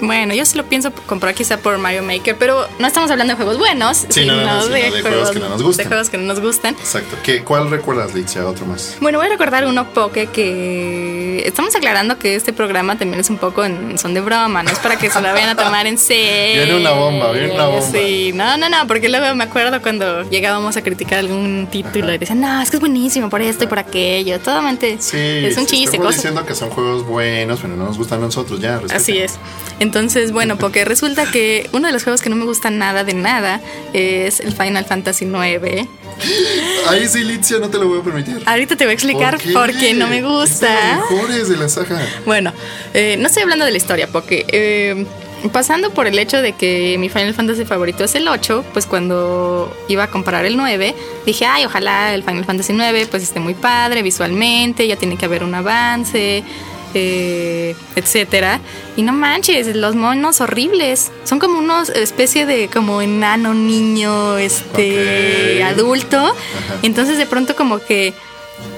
Bueno, 0.00 0.34
yo 0.34 0.44
sí 0.44 0.56
lo 0.56 0.64
pienso 0.64 0.92
comprar 1.06 1.34
quizá 1.34 1.58
por 1.58 1.78
Mario 1.78 2.02
Maker, 2.02 2.36
pero 2.36 2.66
no 2.78 2.86
estamos 2.86 3.10
hablando 3.10 3.32
de 3.32 3.36
juegos 3.36 3.58
buenos, 3.58 4.06
Sí, 4.08 4.24
no, 4.24 4.36
no, 4.36 4.44
no, 4.44 4.62
sino 4.62 4.74
de 4.74 5.02
juegos 5.02 5.30
que 5.30 5.38
no 5.38 5.48
nos 5.48 5.62
gustan. 5.62 5.84
De 5.84 5.88
juegos 5.88 6.10
que 6.10 6.18
no 6.18 6.24
nos 6.24 6.40
gustan. 6.40 6.74
Exacto. 6.74 7.16
¿Qué, 7.22 7.42
¿Cuál 7.44 7.70
recuerdas, 7.70 8.14
Litzia? 8.14 8.46
Otro 8.46 8.66
más. 8.66 8.96
Bueno, 9.00 9.18
voy 9.18 9.26
a 9.26 9.30
recordar 9.30 9.66
uno 9.66 9.88
poke 9.92 10.26
que 10.26 11.42
estamos 11.46 11.74
aclarando 11.74 12.18
que 12.18 12.34
este 12.34 12.52
programa 12.52 12.96
también 12.98 13.20
es 13.20 13.30
un 13.30 13.38
poco 13.38 13.64
en 13.64 13.98
son 13.98 14.14
de 14.14 14.20
broma, 14.20 14.62
no 14.62 14.70
es 14.70 14.78
para 14.78 14.96
que 14.96 15.10
se 15.10 15.20
lo 15.20 15.32
vayan 15.32 15.50
a 15.50 15.56
tomar 15.56 15.86
en 15.86 15.98
serio. 15.98 16.64
Viene 16.64 16.80
una 16.80 16.92
bomba, 16.92 17.32
viene 17.32 17.52
una 17.54 17.66
bomba. 17.66 17.86
Sí, 17.90 18.32
no, 18.34 18.56
no, 18.56 18.68
no, 18.68 18.86
porque 18.86 19.08
luego 19.08 19.34
me 19.34 19.44
acuerdo 19.44 19.80
cuando 19.82 20.28
llegábamos 20.28 20.76
a 20.76 20.82
criticar 20.82 21.18
algún 21.20 21.68
título 21.70 22.12
y 22.12 22.18
decían, 22.18 22.40
no, 22.40 22.60
es 22.60 22.70
que 22.70 22.76
es 22.76 22.80
buenísimo 22.80 23.30
por 23.30 23.42
esto 23.42 23.64
y 23.64 23.66
por 23.66 23.78
aquello. 23.78 24.38
Totalmente 24.38 24.96
Sí, 25.00 25.16
es 25.18 25.56
un 25.56 25.66
sí, 25.66 25.76
chiste, 25.76 25.96
estamos 25.96 26.14
diciendo 26.16 26.44
que 26.44 26.54
son 26.54 26.70
juegos 26.70 27.06
buenos, 27.06 27.60
pero 27.60 27.76
no 27.76 27.84
nos 27.86 27.98
gustan 27.98 28.18
a 28.22 28.26
nosotros 28.26 28.60
ya. 28.60 28.78
respeten. 28.78 28.96
Así 28.96 29.18
es. 29.18 29.38
Entonces, 29.84 30.32
bueno, 30.32 30.56
porque 30.56 30.86
resulta 30.86 31.30
que 31.30 31.68
uno 31.72 31.86
de 31.86 31.92
los 31.92 32.04
juegos 32.04 32.22
que 32.22 32.30
no 32.30 32.36
me 32.36 32.46
gusta 32.46 32.70
nada 32.70 33.04
de 33.04 33.12
nada 33.12 33.60
es 33.92 34.40
el 34.40 34.52
Final 34.52 34.86
Fantasy 34.86 35.26
IX. 35.26 35.86
Ahí 36.88 37.06
sí, 37.06 37.22
Litzia, 37.22 37.58
no 37.58 37.68
te 37.68 37.76
lo 37.76 37.86
voy 37.86 38.00
a 38.00 38.02
permitir. 38.02 38.42
Ahorita 38.46 38.76
te 38.76 38.84
voy 38.84 38.92
a 38.92 38.94
explicar 38.94 39.38
por 39.52 39.76
qué, 39.76 39.92
no 39.92 40.06
me 40.06 40.22
gusta. 40.22 41.02
mejores 41.10 41.50
de 41.50 41.58
la 41.58 41.68
saga. 41.68 42.00
Bueno, 42.24 42.54
eh, 42.94 43.16
no 43.18 43.26
estoy 43.26 43.42
hablando 43.42 43.66
de 43.66 43.72
la 43.72 43.76
historia, 43.76 44.08
porque 44.10 44.46
eh, 44.48 45.04
pasando 45.52 45.90
por 45.90 46.06
el 46.06 46.18
hecho 46.18 46.40
de 46.40 46.52
que 46.52 46.96
mi 46.98 47.10
Final 47.10 47.34
Fantasy 47.34 47.66
favorito 47.66 48.04
es 48.04 48.14
el 48.14 48.26
8, 48.26 48.64
pues 48.72 48.86
cuando 48.86 49.70
iba 49.88 50.04
a 50.04 50.10
comprar 50.10 50.46
el 50.46 50.56
9, 50.56 50.94
dije, 51.26 51.44
ay, 51.44 51.66
ojalá 51.66 52.14
el 52.14 52.22
Final 52.22 52.46
Fantasy 52.46 52.72
9 52.72 53.06
pues 53.10 53.22
esté 53.22 53.38
muy 53.38 53.52
padre 53.52 54.00
visualmente, 54.00 54.86
ya 54.86 54.96
tiene 54.96 55.18
que 55.18 55.26
haber 55.26 55.44
un 55.44 55.54
avance. 55.54 56.42
Eh, 56.94 57.76
etcétera 57.96 58.60
y 58.96 59.02
no 59.02 59.12
manches 59.12 59.74
los 59.74 59.94
monos 59.94 60.40
horribles 60.40 61.10
son 61.24 61.38
como 61.38 61.58
unos 61.58 61.88
especie 61.90 62.46
de 62.46 62.68
como 62.68 63.02
enano 63.02 63.54
niño 63.54 64.36
este 64.38 65.62
adulto 65.62 66.34
entonces 66.82 67.18
de 67.18 67.26
pronto 67.26 67.56
como 67.56 67.78
que 67.78 68.14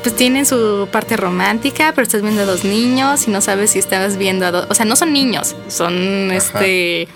pues 0.02 0.14
tienen 0.16 0.46
su 0.46 0.88
parte 0.90 1.16
romántica, 1.16 1.92
pero 1.94 2.04
estás 2.04 2.22
viendo 2.22 2.42
a 2.42 2.44
dos 2.44 2.64
niños 2.64 3.28
y 3.28 3.30
no 3.30 3.40
sabes 3.40 3.70
si 3.70 3.78
estabas 3.78 4.16
viendo 4.16 4.46
a 4.46 4.50
dos. 4.50 4.66
O 4.70 4.74
sea, 4.74 4.86
no 4.86 4.96
son 4.96 5.12
niños, 5.12 5.54
son 5.68 6.30
este. 6.32 7.08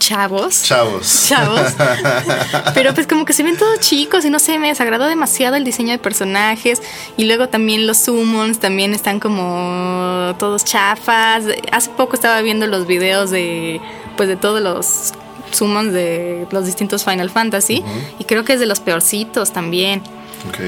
Chavos. 0.00 0.64
Chavos. 0.64 1.26
Chavos. 1.28 1.74
Pero 2.74 2.92
pues 2.92 3.06
como 3.06 3.24
que 3.24 3.32
se 3.32 3.44
ven 3.44 3.56
todos 3.56 3.78
chicos 3.78 4.24
y 4.24 4.30
no 4.30 4.40
sé, 4.40 4.58
me 4.58 4.66
desagradó 4.66 5.06
demasiado 5.06 5.54
el 5.54 5.62
diseño 5.62 5.92
de 5.92 5.98
personajes. 5.98 6.82
Y 7.16 7.26
luego 7.26 7.48
también 7.48 7.86
los 7.86 7.98
summons 7.98 8.58
también 8.58 8.92
están 8.92 9.20
como 9.20 10.34
todos 10.40 10.64
chafas. 10.64 11.44
Hace 11.70 11.90
poco 11.90 12.16
estaba 12.16 12.40
viendo 12.40 12.66
los 12.66 12.88
videos 12.88 13.30
de 13.30 13.80
pues 14.16 14.28
de 14.28 14.34
todos 14.34 14.60
los 14.60 15.12
summons 15.52 15.92
de 15.92 16.48
los 16.50 16.66
distintos 16.66 17.04
Final 17.04 17.30
Fantasy. 17.30 17.84
Y 18.18 18.24
creo 18.24 18.44
que 18.44 18.54
es 18.54 18.60
de 18.60 18.66
los 18.66 18.80
peorcitos 18.80 19.52
también. 19.52 20.02
Ok. 20.48 20.58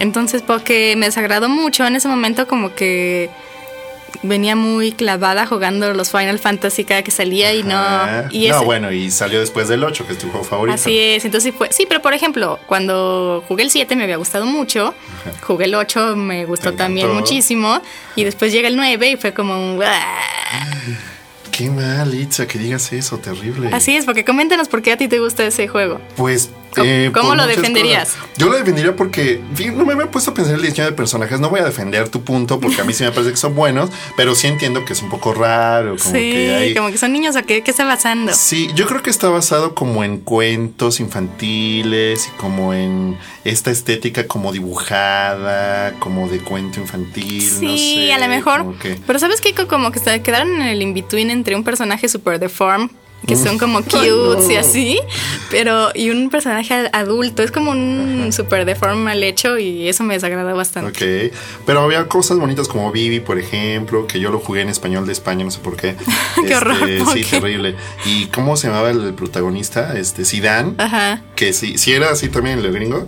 Entonces, 0.00 0.42
porque 0.42 0.96
me 0.96 1.06
desagradó 1.06 1.48
mucho 1.48 1.86
en 1.86 1.96
ese 1.96 2.08
momento, 2.08 2.48
como 2.48 2.74
que 2.74 3.30
venía 4.22 4.56
muy 4.56 4.92
clavada 4.92 5.46
jugando 5.46 5.92
los 5.94 6.10
Final 6.10 6.38
Fantasy 6.38 6.84
cada 6.84 7.02
que 7.02 7.10
salía 7.10 7.54
y 7.54 7.62
no. 7.62 7.80
Y 8.30 8.48
no, 8.48 8.56
ese- 8.56 8.64
bueno, 8.64 8.90
y 8.92 9.10
salió 9.10 9.40
después 9.40 9.68
del 9.68 9.84
8, 9.84 10.06
que 10.06 10.12
es 10.14 10.18
tu 10.18 10.28
juego 10.30 10.44
favorito. 10.44 10.74
Así 10.74 10.98
es, 10.98 11.24
entonces 11.24 11.54
fue. 11.56 11.68
Sí, 11.72 11.84
pero 11.88 12.02
por 12.02 12.14
ejemplo, 12.14 12.58
cuando 12.66 13.44
jugué 13.46 13.62
el 13.64 13.70
7 13.70 13.94
me 13.96 14.04
había 14.04 14.16
gustado 14.16 14.46
mucho, 14.46 14.94
jugué 15.42 15.66
el 15.66 15.74
8 15.74 16.16
me 16.16 16.44
gustó 16.46 16.72
también 16.74 17.12
muchísimo, 17.12 17.80
y 18.16 18.24
después 18.24 18.52
llega 18.52 18.68
el 18.68 18.76
9 18.76 19.10
y 19.10 19.16
fue 19.16 19.32
como 19.32 19.54
un. 19.54 19.80
Qué 21.52 21.70
mal, 21.70 22.14
Itza, 22.14 22.46
que 22.46 22.58
digas 22.58 22.92
eso, 22.92 23.18
terrible. 23.18 23.70
Así 23.72 23.96
es, 23.96 24.04
porque 24.04 24.24
coméntanos 24.24 24.68
por 24.68 24.80
qué 24.80 24.92
a 24.92 24.96
ti 24.96 25.08
te 25.08 25.18
gusta 25.18 25.44
ese 25.44 25.66
juego. 25.66 26.00
Pues. 26.16 26.50
¿Cómo- 26.74 26.86
eh, 26.86 27.10
cómo 27.14 27.34
lo 27.34 27.46
defenderías? 27.46 28.10
cosas. 28.10 28.28
Yo 28.36 28.48
lo 28.48 28.56
defendería 28.56 28.94
porque 28.94 29.40
no 29.74 29.84
me 29.84 29.94
había 29.94 30.10
puesto 30.10 30.30
a 30.30 30.34
pensar 30.34 30.54
en 30.54 30.60
el 30.60 30.66
diseño 30.66 30.84
de 30.86 30.92
personajes. 30.92 31.40
No 31.40 31.48
voy 31.50 31.60
a 31.60 31.64
defender 31.64 32.08
tu 32.08 32.22
punto 32.22 32.60
porque 32.60 32.80
a 32.80 32.84
mí 32.84 32.92
sí 32.92 33.02
me 33.04 33.10
parece 33.10 33.30
que 33.32 33.36
son 33.36 33.54
buenos, 33.54 33.90
pero 34.16 34.34
sí 34.34 34.46
entiendo 34.46 34.84
que 34.84 34.92
es 34.92 35.02
un 35.02 35.08
poco 35.10 35.32
raro. 35.34 35.96
Como 35.96 36.14
sí, 36.14 36.30
que 36.30 36.54
hay, 36.54 36.74
como 36.74 36.90
que 36.90 36.98
son 36.98 37.12
niños 37.12 37.34
o 37.36 37.42
qué, 37.44 37.62
qué 37.62 37.70
está 37.70 37.84
basando. 37.84 38.32
Sí, 38.34 38.68
yo 38.74 38.86
creo 38.86 39.02
que 39.02 39.10
está 39.10 39.28
basado 39.28 39.74
como 39.74 40.04
en 40.04 40.18
cuentos 40.18 41.00
infantiles 41.00 42.28
y 42.28 42.30
como 42.38 42.74
en 42.74 43.16
esta 43.44 43.70
estética 43.70 44.26
como 44.26 44.52
dibujada, 44.52 45.94
como 45.98 46.28
de 46.28 46.38
cuento 46.38 46.80
infantil. 46.80 47.42
Sí, 47.42 47.64
no 47.66 47.76
sé, 47.76 48.12
a 48.12 48.18
lo 48.18 48.28
mejor. 48.28 48.78
que- 48.78 48.98
Pero 49.06 49.18
¿sabes 49.18 49.40
qué? 49.40 49.54
Como 49.54 49.90
que 49.90 49.98
se 49.98 50.22
quedaron 50.22 50.50
en 50.60 50.68
el 50.68 50.82
in-between 50.82 51.30
entre 51.30 51.56
un 51.56 51.64
personaje 51.64 52.08
super 52.08 52.38
deformed, 52.38 52.90
que 53.26 53.36
son 53.36 53.58
como 53.58 53.82
cutes 53.82 54.48
y 54.48 54.56
así, 54.56 55.00
pero 55.50 55.88
y 55.94 56.10
un 56.10 56.30
personaje 56.30 56.72
ad- 56.72 56.90
adulto. 56.92 57.42
Es 57.42 57.50
como 57.50 57.72
un 57.72 58.30
super 58.32 58.64
deformed 58.64 59.02
mal 59.04 59.22
hecho 59.22 59.58
y 59.58 59.88
eso 59.88 60.02
me 60.04 60.14
desagradó 60.14 60.56
bastante. 60.56 61.28
Ok, 61.30 61.34
pero 61.66 61.80
había 61.80 62.06
cosas 62.08 62.38
bonitas 62.38 62.68
como 62.68 62.90
Vivi, 62.90 63.20
por 63.20 63.38
ejemplo, 63.38 64.06
que 64.06 64.18
yo 64.20 64.30
lo 64.30 64.38
jugué 64.38 64.62
en 64.62 64.68
español 64.70 65.06
de 65.06 65.12
España, 65.12 65.44
no 65.44 65.50
sé 65.50 65.58
por 65.58 65.76
qué. 65.76 65.94
Qué 66.46 66.54
horror, 66.56 66.78
¿por 67.04 67.12
Sí, 67.12 67.24
terrible. 67.24 67.74
¿Y 68.06 68.26
cómo 68.26 68.56
se 68.56 68.68
llamaba 68.68 68.90
el 68.90 69.12
protagonista? 69.14 69.98
Este, 69.98 70.24
Zidane. 70.24 70.74
Ajá. 70.78 71.20
Que 71.36 71.52
sí, 71.52 71.76
sí 71.76 71.92
era 71.92 72.10
así 72.10 72.28
también 72.28 72.58
el 72.60 72.72
gringo. 72.72 73.06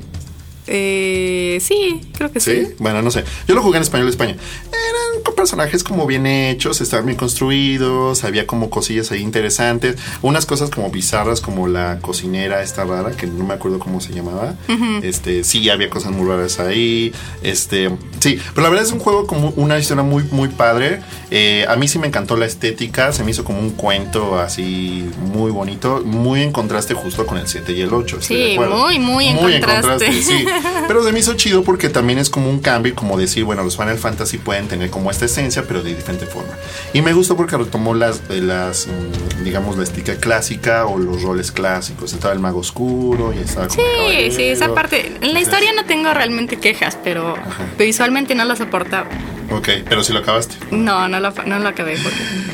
Eh, 0.72 1.58
sí, 1.60 2.00
creo 2.16 2.30
que 2.30 2.38
sí. 2.38 2.52
¿Sí? 2.52 2.68
Bueno, 2.78 3.02
no 3.02 3.10
sé. 3.10 3.24
Yo 3.48 3.56
lo 3.56 3.62
jugué 3.62 3.78
en 3.78 3.82
español 3.82 4.06
de 4.06 4.12
España. 4.12 4.36
Eran 4.68 5.22
con 5.24 5.34
personajes 5.34 5.82
como 5.82 6.06
bien 6.06 6.26
hechos, 6.26 6.80
estaban 6.80 7.06
bien 7.06 7.18
construidos, 7.18 8.22
había 8.22 8.46
como 8.46 8.70
cosillas 8.70 9.10
ahí 9.10 9.20
interesantes. 9.20 9.96
Unas 10.22 10.46
cosas 10.46 10.70
como 10.70 10.90
bizarras, 10.90 11.40
como 11.40 11.66
la 11.66 11.98
cocinera 12.00 12.62
esta 12.62 12.84
rara, 12.84 13.10
que 13.16 13.26
no 13.26 13.44
me 13.44 13.54
acuerdo 13.54 13.80
cómo 13.80 14.00
se 14.00 14.12
llamaba. 14.12 14.54
Este, 15.02 15.42
sí, 15.42 15.68
había 15.70 15.90
cosas 15.90 16.12
muy 16.12 16.28
raras 16.28 16.60
ahí. 16.60 17.12
Este, 17.42 17.90
sí, 18.20 18.38
pero 18.54 18.62
la 18.62 18.68
verdad 18.70 18.86
es 18.86 18.92
un 18.92 19.00
juego 19.00 19.26
como 19.26 19.50
una 19.56 19.76
historia 19.76 20.04
muy, 20.04 20.22
muy 20.30 20.48
padre. 20.48 21.00
Eh, 21.32 21.64
a 21.68 21.74
mí 21.74 21.88
sí 21.88 21.98
me 21.98 22.06
encantó 22.06 22.36
la 22.36 22.46
estética, 22.46 23.12
se 23.12 23.24
me 23.24 23.32
hizo 23.32 23.44
como 23.44 23.58
un 23.58 23.70
cuento 23.70 24.38
así 24.38 25.04
muy 25.32 25.50
bonito, 25.50 26.02
muy 26.04 26.42
en 26.42 26.52
contraste 26.52 26.94
justo 26.94 27.26
con 27.26 27.38
el 27.38 27.48
7 27.48 27.72
y 27.72 27.80
el 27.80 27.92
8. 27.92 28.18
estoy 28.20 28.36
Sí, 28.52 28.58
muy, 28.58 28.98
muy 29.00 29.26
en 29.26 29.36
contraste. 29.38 30.12
sí. 30.22 30.44
Pero 30.86 31.04
se 31.04 31.12
me 31.12 31.18
hizo 31.18 31.34
chido 31.34 31.62
porque 31.62 31.88
también 31.88 32.18
es 32.18 32.30
como 32.30 32.50
un 32.50 32.60
cambio 32.60 32.92
y 32.92 32.94
como 32.94 33.16
decir, 33.18 33.44
bueno, 33.44 33.62
los 33.62 33.76
Final 33.76 33.98
Fantasy 33.98 34.38
pueden 34.38 34.68
tener 34.68 34.90
como 34.90 35.10
esta 35.10 35.24
esencia, 35.26 35.64
pero 35.66 35.82
de 35.82 35.94
diferente 35.94 36.26
forma. 36.26 36.52
Y 36.92 37.02
me 37.02 37.12
gustó 37.12 37.36
porque 37.36 37.56
retomó 37.56 37.94
las, 37.94 38.28
de 38.28 38.40
las 38.40 38.86
mm, 38.86 39.44
digamos, 39.44 39.76
la 39.76 39.84
estética 39.84 40.16
clásica 40.16 40.86
o 40.86 40.98
los 40.98 41.22
roles 41.22 41.52
clásicos. 41.52 42.12
Estaba 42.12 42.34
el 42.34 42.40
mago 42.40 42.60
oscuro 42.60 43.32
y 43.32 43.38
estaba 43.38 43.68
como 43.68 43.82
Sí, 43.82 44.30
sí, 44.32 44.42
esa 44.44 44.74
parte. 44.74 45.16
En 45.20 45.32
la 45.32 45.40
historia 45.40 45.72
no 45.72 45.84
tengo 45.84 46.12
realmente 46.12 46.56
quejas, 46.56 46.98
pero 47.02 47.34
visualmente 47.78 48.34
no 48.34 48.44
lo 48.44 48.56
soportaba. 48.56 49.08
Ok, 49.50 49.68
pero 49.88 50.04
si 50.04 50.12
lo 50.12 50.20
acabaste. 50.20 50.54
No, 50.70 51.08
no 51.08 51.18
lo, 51.20 51.32
no 51.46 51.58
lo 51.58 51.68
acabé 51.68 51.96
porque. 52.02 52.49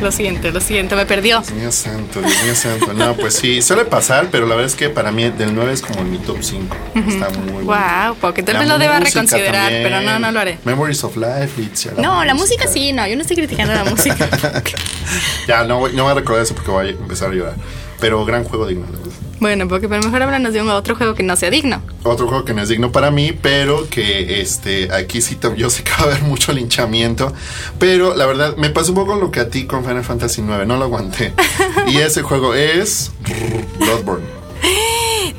Lo 0.00 0.12
siento, 0.12 0.50
lo 0.50 0.60
siento, 0.60 0.94
me 0.94 1.06
perdió. 1.06 1.40
Dios 1.40 1.52
mío 1.52 1.72
santo, 1.72 2.20
Dios 2.20 2.42
mío 2.44 2.54
santo. 2.54 2.92
No, 2.92 3.14
pues 3.14 3.34
sí, 3.34 3.62
suele 3.62 3.84
pasar, 3.86 4.28
pero 4.30 4.46
la 4.46 4.54
verdad 4.54 4.70
es 4.70 4.76
que 4.76 4.90
para 4.90 5.10
mí 5.10 5.30
del 5.30 5.54
9 5.54 5.72
es 5.72 5.80
como 5.82 6.02
mi 6.04 6.18
top 6.18 6.38
5. 6.42 6.76
Está 6.94 7.30
muy 7.30 7.62
bueno. 7.62 7.80
Wow, 8.06 8.16
porque 8.20 8.42
tal 8.42 8.58
vez 8.58 8.68
lo 8.68 8.78
deba 8.78 9.00
reconsiderar, 9.00 9.64
también. 9.64 9.82
pero 9.82 10.00
no, 10.02 10.18
no 10.18 10.32
lo 10.32 10.40
haré. 10.40 10.58
Memories 10.64 11.02
of 11.04 11.16
Life, 11.16 11.60
Litzia, 11.60 11.92
No, 11.96 12.24
la 12.24 12.34
música 12.34 12.66
sí, 12.68 12.92
no, 12.92 13.06
yo 13.06 13.16
no 13.16 13.22
estoy 13.22 13.36
criticando 13.36 13.72
la 13.74 13.84
música. 13.84 14.28
Ya, 15.46 15.62
no, 15.64 15.88
no 15.88 16.02
voy 16.02 16.12
a 16.12 16.14
recordar 16.14 16.42
eso 16.42 16.54
porque 16.54 16.70
voy 16.70 16.88
a 16.88 16.90
empezar 16.90 17.30
a 17.30 17.34
llorar. 17.34 17.54
Pero 18.00 18.24
gran 18.24 18.44
juego 18.44 18.66
digno. 18.66 18.86
Bueno, 19.38 19.68
porque 19.68 19.88
pero 19.88 20.02
mejor 20.02 20.22
háblanos 20.22 20.52
de 20.52 20.62
un 20.62 20.68
otro 20.70 20.96
juego 20.96 21.14
que 21.14 21.22
no 21.22 21.36
sea 21.36 21.50
digno. 21.50 21.82
Otro 22.04 22.26
juego 22.26 22.44
que 22.44 22.54
no 22.54 22.62
es 22.62 22.68
digno 22.68 22.90
para 22.90 23.10
mí, 23.10 23.32
pero 23.32 23.88
que 23.88 24.40
este 24.40 24.92
aquí 24.92 25.20
sí 25.20 25.38
yo 25.56 25.68
sé 25.70 25.82
que 25.82 25.92
va 25.92 25.98
a 25.98 26.02
haber 26.04 26.22
mucho 26.22 26.52
linchamiento. 26.52 27.32
Pero 27.78 28.14
la 28.14 28.26
verdad, 28.26 28.56
me 28.56 28.70
pasó 28.70 28.92
un 28.92 28.96
poco 28.96 29.16
lo 29.16 29.30
que 29.30 29.40
a 29.40 29.50
ti 29.50 29.66
con 29.66 29.84
Final 29.84 30.04
Fantasy 30.04 30.40
IX, 30.40 30.66
no 30.66 30.76
lo 30.76 30.84
aguanté. 30.84 31.32
Y 31.86 31.98
ese 31.98 32.22
juego 32.22 32.54
es 32.54 33.12
Bloodborne. 33.78 34.24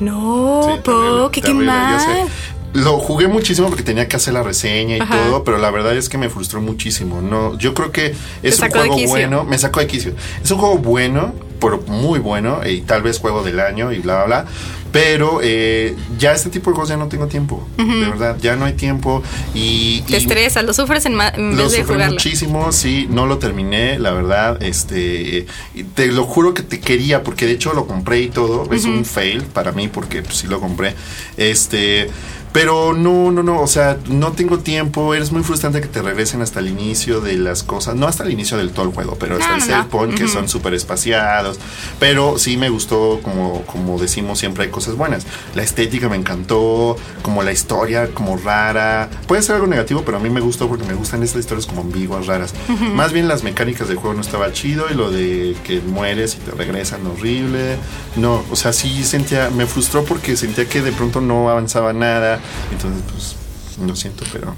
No, 0.00 0.62
Sí, 0.62 0.80
po, 0.84 0.92
terrible, 0.92 1.30
que 1.32 1.40
qué 1.40 1.46
terrible, 1.48 1.66
mal. 1.66 2.28
Lo 2.74 2.98
jugué 2.98 3.26
muchísimo 3.26 3.66
porque 3.68 3.82
tenía 3.82 4.06
que 4.06 4.14
hacer 4.14 4.34
la 4.34 4.44
reseña 4.44 4.96
y 4.96 5.00
Ajá. 5.00 5.24
todo, 5.24 5.42
pero 5.42 5.58
la 5.58 5.70
verdad 5.72 5.96
es 5.96 6.08
que 6.08 6.18
me 6.18 6.28
frustró 6.28 6.60
muchísimo. 6.60 7.20
No, 7.20 7.58
yo 7.58 7.74
creo 7.74 7.90
que 7.90 8.14
es 8.42 8.60
un 8.60 8.70
juego 8.70 8.96
bueno, 9.08 9.44
me 9.44 9.58
sacó 9.58 9.80
de 9.80 9.88
quicio. 9.88 10.12
Es 10.42 10.50
un 10.52 10.58
juego 10.58 10.78
bueno, 10.78 11.34
pero 11.60 11.80
muy 11.86 12.18
bueno, 12.18 12.60
y 12.66 12.82
tal 12.82 13.02
vez 13.02 13.18
juego 13.18 13.42
del 13.42 13.60
año 13.60 13.92
y 13.92 13.98
bla 13.98 14.24
bla 14.24 14.42
bla. 14.42 14.46
Pero 14.92 15.40
eh, 15.42 15.94
ya 16.18 16.32
este 16.32 16.48
tipo 16.50 16.70
de 16.70 16.76
cosas 16.76 16.90
ya 16.90 16.96
no 16.96 17.08
tengo 17.08 17.26
tiempo. 17.26 17.66
De 17.76 17.84
verdad, 17.84 18.36
ya 18.40 18.56
no 18.56 18.64
hay 18.64 18.72
tiempo. 18.72 19.22
Y, 19.54 20.00
Te 20.02 20.14
y 20.14 20.16
estresas, 20.16 20.64
lo 20.64 20.72
sufres 20.72 21.04
en, 21.06 21.12
en 21.20 21.56
lo 21.56 21.64
vez 21.64 21.72
de 21.72 21.84
jugarlo. 21.84 22.12
muchísimo, 22.12 22.72
sí, 22.72 23.06
no 23.10 23.26
lo 23.26 23.38
terminé, 23.38 23.98
la 23.98 24.12
verdad, 24.12 24.62
este, 24.62 25.46
te 25.94 26.06
lo 26.08 26.24
juro 26.24 26.54
que 26.54 26.62
te 26.62 26.80
quería, 26.80 27.22
porque 27.22 27.46
de 27.46 27.52
hecho 27.52 27.72
lo 27.74 27.86
compré 27.86 28.20
y 28.22 28.28
todo, 28.28 28.72
es 28.72 28.84
un 28.84 29.04
fail 29.04 29.42
para 29.42 29.72
mí, 29.72 29.88
porque 29.88 30.22
pues, 30.22 30.38
sí 30.38 30.46
lo 30.46 30.60
compré, 30.60 30.94
este, 31.36 32.10
pero 32.52 32.94
no, 32.94 33.30
no, 33.30 33.42
no, 33.42 33.60
o 33.60 33.66
sea, 33.66 33.98
no 34.08 34.32
tengo 34.32 34.58
tiempo, 34.60 35.14
es 35.14 35.32
muy 35.32 35.42
frustrante 35.42 35.80
que 35.82 35.86
te 35.86 36.00
regresen 36.00 36.40
hasta 36.40 36.60
el 36.60 36.68
inicio 36.68 37.20
de 37.20 37.34
las 37.36 37.62
cosas, 37.62 37.94
no 37.94 38.06
hasta 38.08 38.24
el 38.24 38.30
inicio 38.32 38.56
del 38.56 38.70
todo 38.70 38.86
el 38.86 38.92
juego, 38.94 39.16
pero 39.20 39.34
hasta 39.36 39.58
No, 39.58 39.64
el 39.64 39.70
no, 39.82 39.88
point, 39.88 40.14
que 40.14 40.28
son 40.28 40.48
súper 40.48 40.72
espaciados, 40.74 41.58
pero 42.00 42.38
sí 42.38 42.56
me 42.56 42.70
gustó, 42.70 43.20
como, 43.22 43.62
como 43.66 43.98
decimos, 43.98 44.38
siempre 44.38 44.64
hay 44.64 44.70
cosas 44.78 44.94
buenas, 44.94 45.26
la 45.56 45.64
estética 45.64 46.08
me 46.08 46.14
encantó, 46.14 46.96
como 47.22 47.42
la 47.42 47.50
historia, 47.50 48.14
como 48.14 48.36
rara, 48.36 49.10
puede 49.26 49.42
ser 49.42 49.56
algo 49.56 49.66
negativo, 49.66 50.02
pero 50.04 50.18
a 50.18 50.20
mí 50.20 50.30
me 50.30 50.40
gustó 50.40 50.68
porque 50.68 50.84
me 50.86 50.94
gustan 50.94 51.24
estas 51.24 51.40
historias 51.40 51.66
como 51.66 51.80
ambiguas, 51.80 52.28
raras, 52.28 52.54
más 52.94 53.12
bien 53.12 53.26
las 53.26 53.42
mecánicas 53.42 53.88
del 53.88 53.96
juego 53.96 54.14
no 54.14 54.20
estaba 54.20 54.52
chido 54.52 54.86
y 54.88 54.94
lo 54.94 55.10
de 55.10 55.56
que 55.64 55.80
mueres 55.80 56.36
y 56.36 56.38
te 56.38 56.52
regresan 56.52 57.04
horrible, 57.08 57.76
no, 58.14 58.44
o 58.52 58.54
sea, 58.54 58.72
sí 58.72 59.02
sentía, 59.02 59.50
me 59.50 59.66
frustró 59.66 60.04
porque 60.04 60.36
sentía 60.36 60.68
que 60.68 60.80
de 60.80 60.92
pronto 60.92 61.20
no 61.20 61.50
avanzaba 61.50 61.92
nada, 61.92 62.38
entonces 62.70 63.02
pues 63.10 63.36
lo 63.84 63.96
siento, 63.96 64.24
pero... 64.32 64.54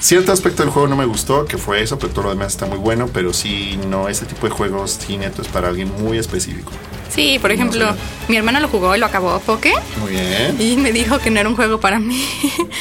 Cierto 0.00 0.32
aspecto 0.32 0.62
del 0.62 0.70
juego 0.70 0.86
no 0.88 0.96
me 0.96 1.06
gustó, 1.06 1.46
que 1.46 1.56
fue 1.56 1.82
eso, 1.82 1.98
pero 1.98 2.12
todo 2.12 2.24
lo 2.24 2.30
demás 2.30 2.48
está 2.48 2.66
muy 2.66 2.76
bueno, 2.76 3.08
pero 3.10 3.32
sí, 3.32 3.78
no, 3.88 4.08
este 4.08 4.26
tipo 4.26 4.46
de 4.46 4.52
juegos 4.52 4.98
sí 5.06 5.16
neto 5.16 5.40
es 5.40 5.48
para 5.48 5.68
alguien 5.68 5.90
muy 5.98 6.18
específico. 6.18 6.72
Sí, 7.14 7.38
por 7.38 7.52
ejemplo, 7.52 7.94
mi 8.26 8.36
hermano 8.36 8.58
lo 8.58 8.68
jugó 8.68 8.96
y 8.96 8.98
lo 8.98 9.06
acabó, 9.06 9.38
Poké. 9.38 9.72
Muy 10.00 10.12
bien. 10.12 10.56
Y 10.58 10.76
me 10.76 10.90
dijo 10.90 11.20
que 11.20 11.30
no 11.30 11.38
era 11.38 11.48
un 11.48 11.54
juego 11.54 11.78
para 11.78 12.00
mí. 12.00 12.26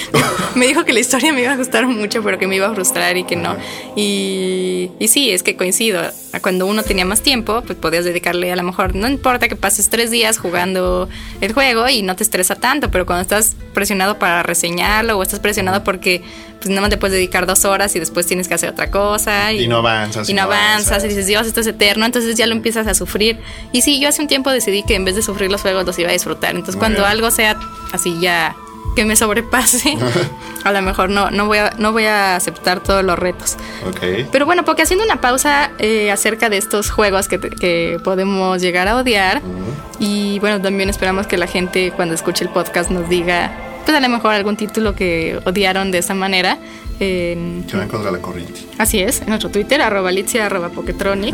me 0.55 0.65
dijo 0.65 0.85
que 0.85 0.93
la 0.93 1.01
historia 1.01 1.31
me 1.31 1.41
iba 1.41 1.51
a 1.51 1.55
gustar 1.55 1.85
mucho, 1.85 2.23
pero 2.23 2.39
que 2.39 2.47
me 2.47 2.55
iba 2.55 2.67
a 2.67 2.73
frustrar 2.73 3.15
y 3.15 3.25
que 3.25 3.35
no. 3.35 3.55
Y, 3.95 4.89
y 4.97 5.07
sí, 5.07 5.29
es 5.29 5.43
que 5.43 5.55
coincido. 5.55 6.01
Cuando 6.41 6.65
uno 6.65 6.81
tenía 6.81 7.05
más 7.05 7.21
tiempo, 7.21 7.61
pues 7.61 7.77
podías 7.77 8.05
dedicarle 8.05 8.51
a 8.51 8.55
lo 8.55 8.63
mejor, 8.63 8.95
no 8.95 9.07
importa 9.07 9.47
que 9.47 9.55
pases 9.55 9.89
tres 9.89 10.09
días 10.09 10.39
jugando 10.39 11.07
el 11.41 11.53
juego 11.53 11.87
y 11.87 12.01
no 12.01 12.15
te 12.15 12.23
estresa 12.23 12.55
tanto, 12.55 12.89
pero 12.89 13.05
cuando 13.05 13.21
estás 13.21 13.55
presionado 13.73 14.17
para 14.17 14.41
reseñarlo 14.41 15.15
o 15.15 15.21
estás 15.21 15.39
presionado 15.39 15.83
porque 15.83 16.23
pues 16.63 16.69
nada 16.69 16.81
más 16.81 16.89
te 16.89 16.97
puedes 16.97 17.13
dedicar 17.13 17.45
dos 17.45 17.65
horas 17.65 17.93
y 17.95 17.99
después 17.99 18.25
tienes 18.25 18.47
que 18.47 18.53
hacer 18.53 18.69
otra 18.69 18.89
cosa. 18.89 19.51
Y 19.51 19.67
no 19.67 19.79
avanzas, 19.79 20.29
Y 20.29 20.33
no 20.33 20.43
avanzas 20.43 21.03
y 21.03 21.09
dices, 21.09 21.27
Dios, 21.27 21.45
esto 21.45 21.59
es 21.59 21.67
eterno, 21.67 22.05
entonces 22.05 22.35
ya 22.35 22.47
lo 22.47 22.53
empiezas 22.53 22.87
a 22.87 22.93
sufrir. 22.93 23.37
Y 23.73 23.81
sí, 23.81 23.99
yo 23.99 24.07
hace 24.07 24.21
un 24.21 24.29
tiempo 24.29 24.49
decidí 24.49 24.81
que 24.83 24.95
en 24.95 25.03
vez 25.03 25.15
de 25.15 25.23
sufrir 25.23 25.51
los 25.51 25.61
juegos 25.61 25.85
los 25.85 25.99
iba 25.99 26.09
a 26.09 26.13
disfrutar. 26.13 26.51
Entonces 26.51 26.75
Muy 26.75 26.79
cuando 26.79 26.99
bien. 26.99 27.11
algo 27.11 27.31
sea 27.31 27.59
así 27.91 28.17
ya 28.21 28.55
que 28.95 29.03
me 29.03 29.15
sobrepase, 29.17 29.97
a 30.63 30.71
lo 30.71 30.81
mejor 30.81 31.09
no, 31.09 31.31
no, 31.31 31.47
voy 31.47 31.57
a, 31.57 31.73
no 31.79 31.91
voy 31.91 32.05
a 32.05 32.37
aceptar 32.37 32.79
todos 32.81 33.03
los 33.03 33.19
retos. 33.19 33.57
Ok. 33.85 34.29
Pero 34.31 34.45
bueno, 34.45 34.63
porque 34.63 34.83
haciendo 34.83 35.03
una 35.03 35.19
pausa 35.19 35.71
eh, 35.79 36.11
acerca 36.11 36.49
de 36.49 36.57
estos 36.57 36.91
juegos 36.91 37.27
que, 37.27 37.39
que 37.39 37.99
podemos 38.05 38.61
llegar 38.61 38.87
a 38.87 38.95
odiar, 38.95 39.41
y 39.99 40.39
bueno, 40.39 40.61
también 40.61 40.89
esperamos 40.89 41.27
que 41.27 41.37
la 41.37 41.47
gente 41.47 41.91
cuando 41.93 42.15
escuche 42.15 42.45
el 42.45 42.51
podcast 42.51 42.89
nos 42.89 43.09
diga, 43.09 43.51
pues 43.85 43.97
a 43.97 43.99
lo 43.99 44.09
mejor 44.09 44.33
algún 44.33 44.57
título 44.57 44.95
que 44.95 45.39
odiaron 45.45 45.91
de 45.91 45.99
esa 45.99 46.13
manera. 46.13 46.57
en- 46.99 47.63
Que 47.69 47.75
van 47.75 47.87
contra 47.89 48.11
la 48.11 48.19
corriente. 48.19 48.61
Así 48.77 48.99
es, 48.99 49.21
en 49.21 49.29
nuestro 49.29 49.49
Twitter, 49.49 49.81
arroba 49.81 50.11
litzia, 50.11 50.45
arroba 50.45 50.69
poketronic. 50.69 51.33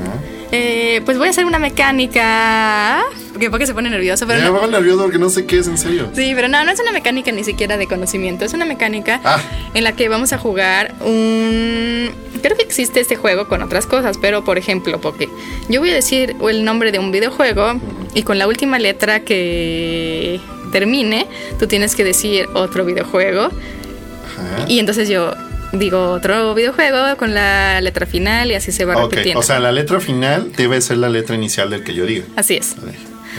Eh, 0.51 1.01
pues 1.05 1.17
voy 1.17 1.27
a 1.27 1.31
hacer 1.31 1.45
una 1.45 1.59
mecánica 1.59 3.03
porque 3.33 3.49
porque 3.51 3.67
se 3.67 3.73
pone 3.73 3.89
nervioso, 3.89 4.25
pero 4.25 4.39
Me 4.53 4.59
no. 4.61 4.67
nervioso 4.67 5.03
porque 5.03 5.19
no 5.19 5.29
sé 5.29 5.45
qué 5.45 5.59
es 5.59 5.67
en 5.67 5.77
serio. 5.77 6.09
Sí, 6.15 6.31
pero 6.33 6.47
no, 6.47 6.63
no 6.63 6.71
es 6.71 6.79
una 6.79 6.91
mecánica 6.91 7.31
ni 7.31 7.43
siquiera 7.43 7.77
de 7.77 7.87
conocimiento, 7.87 8.45
es 8.45 8.53
una 8.53 8.65
mecánica 8.65 9.19
Ah. 9.23 9.39
en 9.73 9.83
la 9.83 9.91
que 9.91 10.07
vamos 10.09 10.33
a 10.33 10.37
jugar 10.37 10.95
un... 11.01 12.09
Creo 12.41 12.55
que 12.57 12.63
existe 12.63 12.99
este 13.01 13.15
juego 13.17 13.47
con 13.47 13.61
otras 13.61 13.85
cosas, 13.85 14.17
pero 14.17 14.43
por 14.45 14.57
ejemplo, 14.57 14.99
porque 15.01 15.27
yo 15.67 15.81
voy 15.81 15.91
a 15.91 15.93
decir 15.95 16.35
el 16.49 16.63
nombre 16.63 16.91
de 16.91 16.99
un 16.99 17.11
videojuego 17.11 17.79
y 18.13 18.23
con 18.23 18.39
la 18.39 18.47
última 18.47 18.79
letra 18.79 19.19
que 19.19 20.39
termine, 20.69 21.27
tú 21.59 21.67
tienes 21.67 21.95
que 21.95 22.03
decir 22.03 22.47
otro 22.53 22.85
videojuego 22.85 23.45
Ajá. 23.45 24.65
y 24.67 24.79
entonces 24.79 25.09
yo 25.09 25.33
digo 25.73 26.11
otro 26.11 26.55
videojuego 26.55 27.15
con 27.17 27.33
la 27.33 27.79
letra 27.81 28.05
final 28.05 28.49
y 28.51 28.55
así 28.55 28.71
se 28.71 28.85
va 28.85 28.95
Ok, 28.97 29.11
repitiendo. 29.11 29.39
o 29.39 29.43
sea, 29.43 29.59
la 29.59 29.71
letra 29.71 29.99
final 29.99 30.51
debe 30.55 30.81
ser 30.81 30.97
la 30.97 31.09
letra 31.09 31.35
inicial 31.35 31.69
del 31.69 31.83
que 31.83 31.93
yo 31.93 32.05
diga. 32.05 32.25
así 32.35 32.55
es. 32.55 32.75
A 32.81 32.85
ver, 32.85 32.95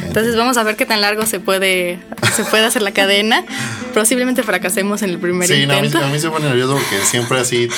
Entonces 0.07 0.37
vamos 0.37 0.57
a 0.57 0.63
ver 0.63 0.77
qué 0.77 0.87
tan 0.87 1.01
largo 1.01 1.27
se 1.27 1.41
puede 1.41 1.99
se 2.37 2.45
puede 2.45 2.65
hacer 2.65 2.83
la 2.83 2.93
cadena. 2.93 3.45
Posiblemente 3.93 4.45
fracasemos 4.45 5.03
en 5.03 5.11
el 5.11 5.19
primer 5.19 5.49
Sí, 5.49 5.67
no, 5.67 5.75
a 5.75 5.81
mí, 5.81 5.87
intento. 5.89 6.07
a 6.07 6.09
mí 6.09 6.19
se 6.21 6.31
pone 6.31 6.47
nervioso 6.49 6.75
porque 6.75 7.05
siempre 7.05 7.41
así, 7.41 7.69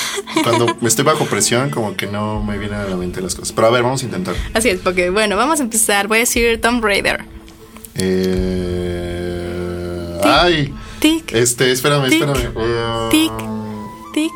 cuando 0.43 0.77
estoy 0.87 1.03
bajo 1.03 1.25
presión, 1.25 1.71
como 1.71 1.95
que 1.97 2.05
no 2.05 2.43
me 2.43 2.59
vienen 2.59 2.77
a 2.79 2.83
la 2.85 2.95
mente 2.95 3.19
las 3.21 3.33
cosas. 3.33 3.51
Pero 3.53 3.67
a 3.67 3.71
ver, 3.71 3.81
vamos 3.81 4.03
a 4.03 4.05
intentar. 4.05 4.35
Así 4.53 4.69
es, 4.69 4.79
porque 4.81 5.09
bueno, 5.09 5.35
vamos 5.35 5.59
a 5.59 5.63
empezar. 5.63 6.07
Voy 6.07 6.17
a 6.17 6.19
decir 6.21 6.61
Tomb 6.61 6.83
Raider. 6.85 7.21
Eh, 7.95 9.22
ay, 10.25 10.73
Tic, 10.99 11.33
este, 11.33 11.71
espérame, 11.71 12.09
Tic, 12.09 12.21
espérame. 12.21 13.09
Tic. 13.09 13.31
tic. 14.13 14.31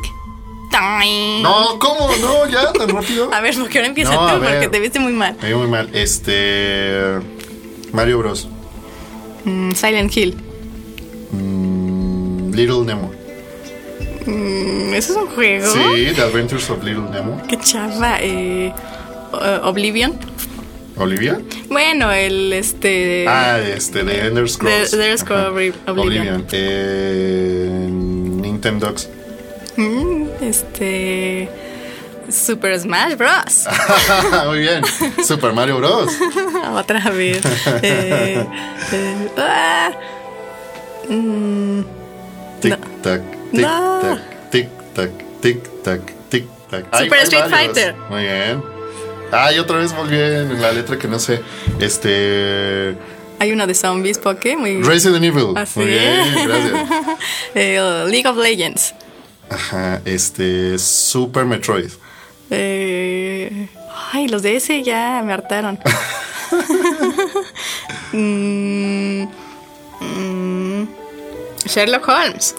Toing. 0.70 1.42
No, 1.42 1.78
¿cómo? 1.78 2.10
No, 2.20 2.46
ya, 2.46 2.72
tan 2.72 2.90
rápido. 2.90 3.30
A 3.34 3.40
ver, 3.40 3.54
porque 3.58 3.78
ahora 3.78 3.88
empieza 3.88 4.14
No, 4.14 4.34
tú, 4.34 4.44
porque 4.44 4.68
te 4.68 4.80
viste 4.80 4.98
muy 4.98 5.12
mal. 5.12 5.36
Me 5.42 5.54
muy 5.54 5.66
mal. 5.66 5.88
Este. 5.94 7.18
Mario 7.92 8.18
Bros. 8.18 8.48
Mm, 9.44 9.72
Silent 9.72 10.14
Hill. 10.14 10.36
Mm, 11.32 12.52
Little 12.52 12.84
Nemo. 12.84 13.10
Mm, 14.26 14.94
¿Eso 14.94 15.12
es 15.12 15.18
un 15.18 15.26
juego? 15.28 15.72
Sí, 15.72 16.12
The 16.14 16.22
Adventures 16.22 16.68
of 16.70 16.84
Little 16.84 17.08
Nemo. 17.10 17.42
Qué 17.48 17.58
chava. 17.58 18.18
Eh, 18.20 18.72
uh, 19.32 19.66
Oblivion. 19.66 20.18
Olivia. 20.98 21.40
Bueno, 21.68 22.12
el 22.12 22.52
este. 22.52 23.24
Ah, 23.28 23.58
este, 23.60 24.04
de 24.04 24.26
Ender 24.26 24.48
Scrolls. 24.48 24.90
The- 24.90 24.96
The 24.96 25.18
Scrolls 25.18 25.42
Ajá. 25.46 25.52
Obli- 25.52 25.74
Oblivion. 25.86 26.46
Eh, 26.52 27.88
Nintendox. 27.90 29.08
mm, 29.76 30.24
este. 30.40 31.48
Super 32.30 32.78
Smash 32.78 33.16
Bros. 33.16 33.66
Muy 34.46 34.58
bien. 34.60 34.82
Super 35.26 35.52
Mario 35.54 35.78
Bros. 35.78 36.12
Otra 36.74 37.10
vez. 37.10 37.40
Eh, 37.82 38.44
eh, 38.92 39.28
ah. 39.38 39.90
Mm, 41.08 41.80
Tic 42.60 42.76
tac, 43.02 43.22
tic 43.52 43.60
No. 43.62 44.00
tac, 44.00 44.50
tic 44.50 44.68
tac, 44.94 45.10
tic 45.40 45.82
tac, 45.82 46.00
tic 46.28 46.44
tac. 46.70 46.84
Super 46.98 47.18
Street 47.20 47.44
varios. 47.48 47.50
Fighter. 47.74 47.94
Muy 48.10 48.22
bien. 48.22 48.62
Ay, 49.30 49.58
otra 49.58 49.76
vez 49.78 49.94
volví 49.94 50.18
en 50.18 50.60
la 50.60 50.72
letra 50.72 50.98
que 50.98 51.08
no 51.08 51.18
sé. 51.18 51.40
Este. 51.80 52.96
hay 53.38 53.52
uno 53.52 53.66
de 53.66 53.74
zombies, 53.74 54.18
Poké. 54.18 54.56
Muy. 54.56 54.82
Resident 54.82 55.24
Evil. 55.24 55.56
Así 55.56 55.80
Muy 55.80 55.88
bien, 55.90 56.46
gracias. 56.46 56.88
Eh, 57.54 58.04
League 58.08 58.26
of 58.26 58.36
Legends. 58.36 58.94
Ajá, 59.50 60.00
este. 60.04 60.78
Super 60.78 61.44
Metroid. 61.44 61.90
Eh, 62.50 63.68
ay, 64.12 64.28
los 64.28 64.42
de 64.42 64.56
ese 64.56 64.82
ya 64.82 65.22
me 65.24 65.32
hartaron. 65.32 65.78
Mm, 68.12 69.28
mm, 70.00 70.88
Sherlock 71.66 72.08
Holmes. 72.08 72.54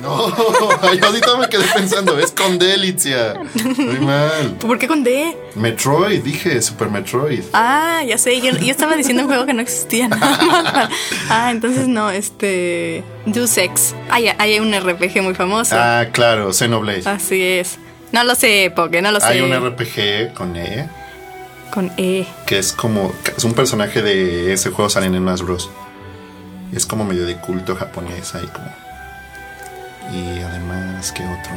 No, 0.00 0.28
yo 0.94 1.06
ahorita 1.06 1.36
me 1.36 1.48
quedé 1.48 1.64
pensando, 1.74 2.18
es 2.18 2.30
con 2.32 2.58
Delicia. 2.58 3.34
Muy 3.76 3.98
mal. 4.00 4.56
¿Por 4.58 4.78
qué 4.78 4.88
con 4.88 5.04
D? 5.04 5.36
Metroid, 5.54 6.22
dije, 6.22 6.60
Super 6.62 6.88
Metroid. 6.88 7.42
Ah, 7.52 8.02
ya 8.06 8.16
sé, 8.16 8.40
yo, 8.40 8.50
yo 8.56 8.70
estaba 8.70 8.96
diciendo 8.96 9.22
un 9.24 9.28
juego 9.28 9.46
que 9.46 9.52
no 9.52 9.60
existía. 9.62 10.08
nada 10.08 10.38
más. 10.72 10.90
ah, 11.28 11.50
entonces 11.50 11.86
no, 11.88 12.10
este. 12.10 13.04
Deus 13.26 13.56
Ex. 13.58 13.94
Ah, 14.10 14.20
ya, 14.20 14.34
hay 14.38 14.58
un 14.58 14.72
RPG 14.72 15.22
muy 15.22 15.34
famoso. 15.34 15.76
Ah, 15.78 16.06
claro, 16.12 16.52
Xenoblade. 16.52 17.02
Así 17.04 17.42
es. 17.42 17.78
No 18.12 18.24
lo 18.24 18.34
sé, 18.34 18.72
Poké, 18.74 19.02
no 19.02 19.12
lo 19.12 19.20
sé. 19.20 19.26
Hay 19.26 19.40
un 19.40 19.52
RPG 19.54 20.34
con 20.34 20.56
E, 20.56 20.88
Con 21.72 21.92
E. 21.96 22.26
que 22.46 22.58
es 22.58 22.72
como, 22.72 23.12
es 23.36 23.44
un 23.44 23.52
personaje 23.54 24.02
de 24.02 24.52
ese 24.52 24.70
juego 24.70 24.90
salen 24.90 25.14
en 25.14 25.22
Smash 25.22 25.42
Bros. 25.42 25.70
Es 26.72 26.86
como 26.86 27.04
medio 27.04 27.26
de 27.26 27.36
culto 27.36 27.76
japonés 27.76 28.34
ahí 28.34 28.46
como. 28.52 28.72
Y 30.12 30.40
además, 30.40 31.12
¿qué 31.12 31.22
otro? 31.24 31.52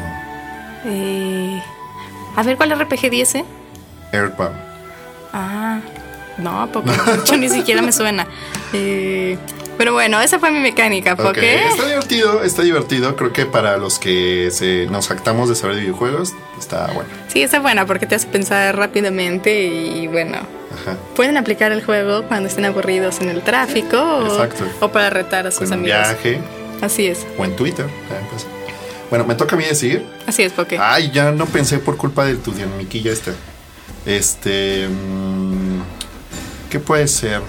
Eh, 0.86 1.62
a 2.36 2.43
ver, 2.43 2.58
¿cuál 2.58 2.71
RPG 2.79 3.10
10? 3.10 3.36
eh? 3.36 3.45
Earthbound. 4.12 4.56
Ah, 5.34 5.79
no. 6.38 6.69
Yo 7.25 7.38
ni 7.38 7.49
siquiera 7.49 7.82
me 7.82 7.91
suena. 7.91 8.27
Eh, 8.73 9.38
pero 9.77 9.93
bueno, 9.93 10.21
esa 10.21 10.38
fue 10.38 10.51
mi 10.51 10.60
mecánica, 10.60 11.15
Poké. 11.15 11.65
está 11.67 11.86
divertido, 11.88 12.43
está 12.43 12.62
divertido. 12.62 13.15
Creo 13.15 13.34
que 13.34 13.45
para 13.47 13.77
los 13.77 13.97
que 13.97 14.49
se, 14.51 14.86
nos 14.88 15.08
jactamos 15.08 15.49
de 15.49 15.56
saber 15.56 15.75
de 15.77 15.82
videojuegos, 15.82 16.34
está 16.60 16.88
bueno. 16.93 17.10
Sí, 17.27 17.41
está 17.41 17.60
buena 17.60 17.86
porque 17.88 18.06
te 18.06 18.13
hace 18.15 18.27
pensar 18.27 18.75
rápidamente 18.77 19.63
y 19.65 20.06
bueno. 20.08 20.38
Ajá. 20.38 20.95
Pueden 21.15 21.38
aplicar 21.38 21.71
el 21.71 21.84
juego 21.84 22.23
cuando 22.23 22.49
estén 22.49 22.65
aburridos 22.65 23.19
en 23.21 23.29
el 23.29 23.41
tráfico 23.41 23.97
o, 24.79 24.89
para 24.89 25.10
retar 25.10 25.47
a 25.47 25.51
sus 25.51 25.63
En 25.63 25.67
un 25.67 25.73
amigos. 25.86 25.97
viaje 25.99 26.39
Así 26.84 27.08
es, 27.08 27.26
o 27.38 27.46
en 27.46 27.56
Twitter. 27.56 27.88
también 28.10 28.30
pasa. 28.30 28.46
Bueno, 29.10 29.24
me 29.26 29.36
toca 29.36 29.56
a 29.56 29.60
mí 29.60 29.63
decir. 29.63 30.04
así 30.28 30.43
es, 30.43 30.52
Poké. 30.52 30.78
Ay, 30.78 31.12
ya 31.13 31.32
no 31.32 31.46
pensé 31.46 31.80
por 31.80 31.96
culpa 31.96 32.26
de 32.26 32.36
tu 32.36 32.52
dinamiquilla 32.52 33.13
esta. 33.13 33.32
Este. 34.06 34.89
mm, 34.89 35.82
¿Qué 36.69 36.80
puede 36.82 37.08
ser? 37.08 37.41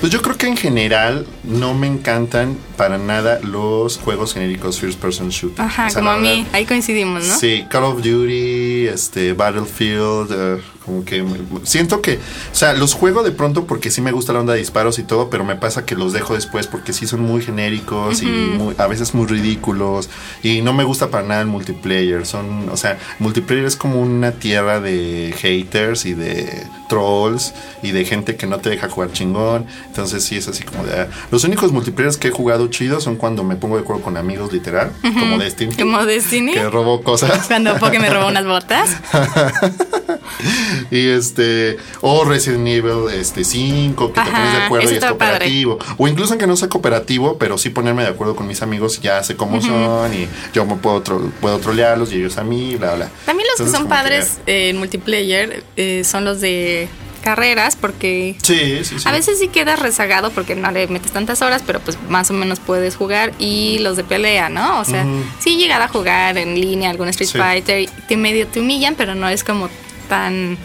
Pues 0.00 0.10
yo 0.10 0.22
creo 0.22 0.36
que 0.38 0.46
en 0.46 0.56
general 0.56 1.26
no 1.44 1.74
me 1.74 1.86
encantan 1.86 2.56
para 2.78 2.96
nada 2.96 3.38
los 3.42 3.98
juegos 3.98 4.32
genéricos 4.32 4.80
first 4.80 4.98
person 4.98 5.28
shooter. 5.28 5.60
Ajá, 5.62 5.88
O 5.88 5.90
sea, 5.90 6.00
como 6.00 6.10
a 6.10 6.16
mí, 6.16 6.46
ahí 6.54 6.64
coincidimos, 6.64 7.26
¿no? 7.26 7.36
Sí, 7.36 7.66
Call 7.70 7.84
of 7.84 7.96
Duty, 8.02 8.86
este, 8.88 9.34
Battlefield, 9.34 10.30
eh, 10.32 10.62
como 10.86 11.04
que 11.04 11.22
siento 11.64 12.00
que, 12.00 12.14
o 12.14 12.54
sea, 12.54 12.72
los 12.72 12.94
juego 12.94 13.22
de 13.22 13.30
pronto 13.30 13.66
porque 13.66 13.90
sí 13.90 14.00
me 14.00 14.10
gusta 14.10 14.32
la 14.32 14.40
onda 14.40 14.54
de 14.54 14.60
disparos 14.60 14.98
y 14.98 15.02
todo, 15.02 15.28
pero 15.28 15.44
me 15.44 15.54
pasa 15.56 15.84
que 15.84 15.94
los 15.94 16.14
dejo 16.14 16.32
después 16.34 16.66
porque 16.66 16.94
sí 16.94 17.06
son 17.06 17.20
muy 17.20 17.42
genéricos 17.42 18.22
y 18.22 18.26
muy- 18.26 18.74
a 18.78 18.86
veces 18.86 19.14
muy 19.14 19.26
ridículos 19.26 20.08
y 20.42 20.62
no 20.62 20.72
me 20.72 20.84
gusta 20.84 21.10
para 21.10 21.26
nada 21.28 21.42
el 21.42 21.46
multiplayer. 21.46 22.24
Son, 22.24 22.70
o 22.70 22.76
sea, 22.78 22.98
multiplayer 23.18 23.66
es 23.66 23.76
como 23.76 24.00
una 24.00 24.32
tierra 24.32 24.80
de 24.80 25.34
haters 25.38 26.06
y 26.06 26.14
de 26.14 26.66
trolls 26.88 27.52
y 27.82 27.92
de 27.92 28.04
gente 28.06 28.36
que 28.36 28.46
no 28.46 28.58
te 28.58 28.70
deja 28.70 28.88
jugar 28.88 29.12
chingón. 29.12 29.66
Entonces 29.90 30.22
sí 30.24 30.36
es 30.36 30.46
así 30.46 30.62
como 30.62 30.84
de, 30.84 31.08
los 31.32 31.42
únicos 31.42 31.72
multiplayers 31.72 32.16
que 32.16 32.28
he 32.28 32.30
jugado 32.30 32.68
chidos 32.68 33.02
son 33.02 33.16
cuando 33.16 33.42
me 33.42 33.56
pongo 33.56 33.74
de 33.76 33.82
acuerdo 33.82 34.02
con 34.02 34.16
amigos 34.16 34.52
literal, 34.52 34.92
como 35.02 35.36
Destiny 35.38 35.74
Como 35.74 36.06
Destiny. 36.06 36.52
que 36.52 36.70
robó 36.70 37.02
cosas. 37.02 37.46
Cuando 37.48 37.76
Poké 37.76 37.98
me 37.98 38.08
robó 38.08 38.28
unas 38.28 38.46
botas. 38.46 38.88
y 40.90 41.08
este, 41.08 41.76
o 42.00 42.24
Resident 42.24 42.66
Evil 42.68 43.10
este 43.12 43.44
5, 43.44 44.08
que 44.08 44.14
te 44.14 44.20
Ajá, 44.20 44.30
pones 44.30 44.52
de 44.52 44.62
acuerdo 44.64 44.90
y 44.90 44.94
es 44.94 45.00
padre. 45.00 45.08
cooperativo. 45.18 45.78
O 45.98 46.08
incluso 46.08 46.32
aunque 46.32 46.46
no 46.46 46.56
sea 46.56 46.68
cooperativo, 46.68 47.36
pero 47.38 47.58
sí 47.58 47.70
ponerme 47.70 48.02
de 48.02 48.08
acuerdo 48.08 48.36
con 48.36 48.46
mis 48.46 48.62
amigos, 48.62 49.00
ya 49.00 49.22
sé 49.22 49.36
cómo 49.36 49.60
son 49.60 50.12
y 50.14 50.28
yo 50.52 50.64
me 50.66 50.76
puedo, 50.76 51.02
tro- 51.02 51.30
puedo 51.40 51.58
trolearlos 51.58 52.12
y 52.12 52.16
ellos 52.16 52.36
a 52.38 52.44
mí, 52.44 52.76
bla, 52.76 52.94
bla. 52.94 53.10
También 53.26 53.48
los 53.58 53.66
que 53.66 53.76
son 53.76 53.88
padres 53.88 54.38
eh, 54.46 54.70
en 54.70 54.78
multiplayer 54.78 55.64
eh, 55.76 56.02
son 56.04 56.24
los 56.24 56.40
de 56.40 56.88
carreras 57.20 57.76
porque 57.76 58.34
Sí, 58.42 58.80
sí, 58.84 58.98
sí. 58.98 59.08
a 59.08 59.12
veces 59.12 59.38
sí 59.38 59.48
quedas 59.48 59.78
rezagado 59.78 60.30
porque 60.30 60.54
no 60.54 60.70
le 60.70 60.86
metes 60.88 61.12
tantas 61.12 61.42
horas, 61.42 61.62
pero 61.66 61.80
pues 61.80 61.98
más 62.08 62.30
o 62.30 62.34
menos 62.34 62.58
puedes 62.60 62.96
jugar. 62.96 63.32
Y 63.38 63.78
los 63.80 63.96
de 63.96 64.04
pelea, 64.04 64.48
¿no? 64.48 64.80
O 64.80 64.84
sea, 64.84 65.04
sí 65.38 65.56
llegar 65.56 65.82
a 65.82 65.88
jugar 65.88 66.38
en 66.38 66.54
línea 66.60 66.90
algún 66.90 67.08
Street. 67.08 67.30
Fighter 67.30 67.88
te 68.08 68.16
medio 68.16 68.46
te 68.46 68.60
humillan, 68.60 68.94
pero 68.94 69.14
no 69.14 69.28
es 69.28 69.44
como 69.44 69.68
tan 70.08 70.56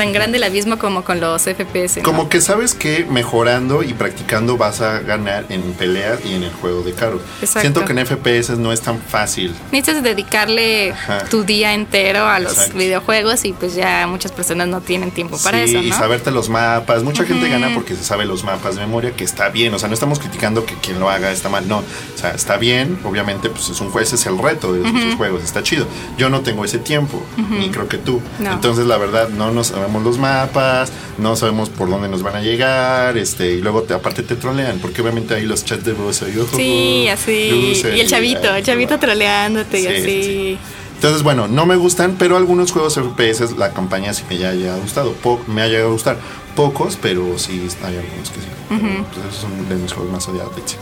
tan 0.00 0.14
grande 0.14 0.38
el 0.38 0.44
abismo 0.44 0.78
como 0.78 1.04
con 1.04 1.20
los 1.20 1.42
FPS. 1.42 1.98
¿no? 1.98 2.04
Como 2.04 2.30
que 2.30 2.40
sabes 2.40 2.72
que 2.72 3.04
mejorando 3.04 3.82
y 3.82 3.92
practicando 3.92 4.56
vas 4.56 4.80
a 4.80 5.00
ganar 5.00 5.44
en 5.50 5.60
peleas 5.74 6.20
y 6.24 6.32
en 6.32 6.42
el 6.42 6.52
juego 6.54 6.80
de 6.80 6.94
carros. 6.94 7.20
Exacto. 7.42 7.60
Siento 7.60 7.84
que 7.84 7.92
en 7.92 8.06
FPS 8.06 8.56
no 8.56 8.72
es 8.72 8.80
tan 8.80 8.98
fácil. 8.98 9.54
Necesitas 9.70 10.02
dedicarle 10.02 10.92
Ajá. 10.92 11.24
tu 11.26 11.44
día 11.44 11.74
entero 11.74 12.26
a 12.26 12.38
los 12.38 12.54
Exacto. 12.54 12.78
videojuegos 12.78 13.44
y 13.44 13.52
pues 13.52 13.74
ya 13.74 14.06
muchas 14.06 14.32
personas 14.32 14.68
no 14.68 14.80
tienen 14.80 15.10
tiempo 15.10 15.36
para 15.44 15.58
sí, 15.66 15.74
eso, 15.74 15.82
y 15.84 15.90
¿no? 15.90 15.98
saberte 15.98 16.30
los 16.30 16.48
mapas. 16.48 17.02
Mucha 17.02 17.24
gente 17.24 17.50
gana 17.50 17.74
porque 17.74 17.94
se 17.94 18.02
sabe 18.02 18.24
los 18.24 18.42
mapas 18.42 18.76
de 18.76 18.80
memoria, 18.80 19.12
que 19.12 19.24
está 19.24 19.50
bien. 19.50 19.74
O 19.74 19.78
sea, 19.78 19.88
no 19.88 19.94
estamos 19.94 20.18
criticando 20.18 20.64
que 20.64 20.76
quien 20.76 20.98
lo 20.98 21.10
haga 21.10 21.30
está 21.30 21.50
mal. 21.50 21.68
No, 21.68 21.80
o 21.80 22.18
sea, 22.18 22.30
está 22.30 22.56
bien. 22.56 22.98
Obviamente, 23.04 23.50
pues 23.50 23.68
es 23.68 23.78
un 23.82 23.90
juez, 23.90 24.14
es 24.14 24.24
el 24.24 24.38
reto 24.38 24.72
de 24.72 24.80
esos 24.80 25.16
juegos. 25.16 25.44
Está 25.44 25.62
chido. 25.62 25.86
Yo 26.16 26.30
no 26.30 26.40
tengo 26.40 26.64
ese 26.64 26.78
tiempo, 26.78 27.22
ni 27.50 27.68
creo 27.68 27.86
que 27.86 27.98
tú. 27.98 28.22
No. 28.38 28.52
Entonces, 28.52 28.86
la 28.86 28.96
verdad, 28.96 29.28
no 29.28 29.50
nos 29.50 29.72
los 29.98 30.18
mapas, 30.18 30.92
no 31.18 31.34
sabemos 31.34 31.68
por 31.70 31.90
dónde 31.90 32.08
nos 32.08 32.22
van 32.22 32.36
a 32.36 32.40
llegar, 32.42 33.18
este, 33.18 33.54
y 33.54 33.60
luego 33.60 33.82
te, 33.82 33.94
aparte 33.94 34.22
te 34.22 34.36
trolean, 34.36 34.78
porque 34.78 35.02
obviamente 35.02 35.34
hay 35.34 35.44
los 35.46 35.64
chats 35.64 35.84
de 35.84 35.92
voz 35.94 36.22
ahí, 36.22 36.38
ojo, 36.38 36.56
Sí, 36.56 37.08
así. 37.08 37.50
luces, 37.50 37.96
y 37.96 38.00
el 38.00 38.06
chavito, 38.08 38.54
el 38.54 38.62
chavito 38.62 38.98
troleándote 39.00 39.78
y 39.78 39.82
Sí, 39.82 39.88
así. 39.88 40.02
sí, 40.04 40.22
sí. 40.22 40.58
Entonces, 40.94 41.22
bueno, 41.22 41.48
no 41.48 41.64
me 41.66 41.76
gustan, 41.76 42.16
pero 42.18 42.36
algunos 42.36 42.70
juegos 42.72 42.94
FPS 42.98 43.56
la 43.56 43.72
campaña 43.72 44.12
sí 44.12 44.22
me 44.28 44.36
ya 44.36 44.50
haya 44.50 44.76
gustado. 44.76 45.12
Po- 45.14 45.40
me 45.46 45.62
ha 45.62 45.66
llegado 45.66 45.88
a 45.88 45.92
gustar. 45.92 46.18
Pocos, 46.54 46.98
pero 47.00 47.38
sí 47.38 47.52
hay 47.82 47.96
algunos 47.96 48.28
que 48.30 48.40
sí. 48.40 48.46
Pero, 48.68 48.80
pues, 49.14 49.26
esos 49.30 49.40
son 49.40 49.66
de 49.70 49.76
mis 49.76 49.90
juegos 49.94 50.12
más 50.12 50.28
odiados, 50.28 50.54
Betsy. 50.54 50.76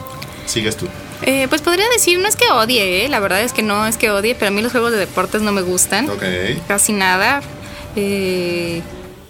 Sigues 0.47 0.77
tú. 0.77 0.87
Eh, 1.23 1.47
pues 1.49 1.62
podría 1.62 1.88
decir, 1.90 2.18
no 2.18 2.27
es 2.27 2.35
que 2.35 2.49
odie, 2.51 3.05
¿eh? 3.05 3.09
la 3.09 3.21
verdad 3.21 3.42
es 3.42 3.53
que 3.53 3.62
no 3.62 3.87
es 3.87 3.97
que 3.97 4.11
odie, 4.11 4.35
pero 4.35 4.49
a 4.49 4.51
mí 4.51 4.61
los 4.61 4.73
juegos 4.73 4.90
de 4.90 4.99
deportes 4.99 5.40
no 5.42 5.53
me 5.53 5.62
gustan. 5.62 6.11
Ok. 6.11 6.23
Casi 6.66 6.92
nada. 6.94 7.40
Eh, 7.94 8.83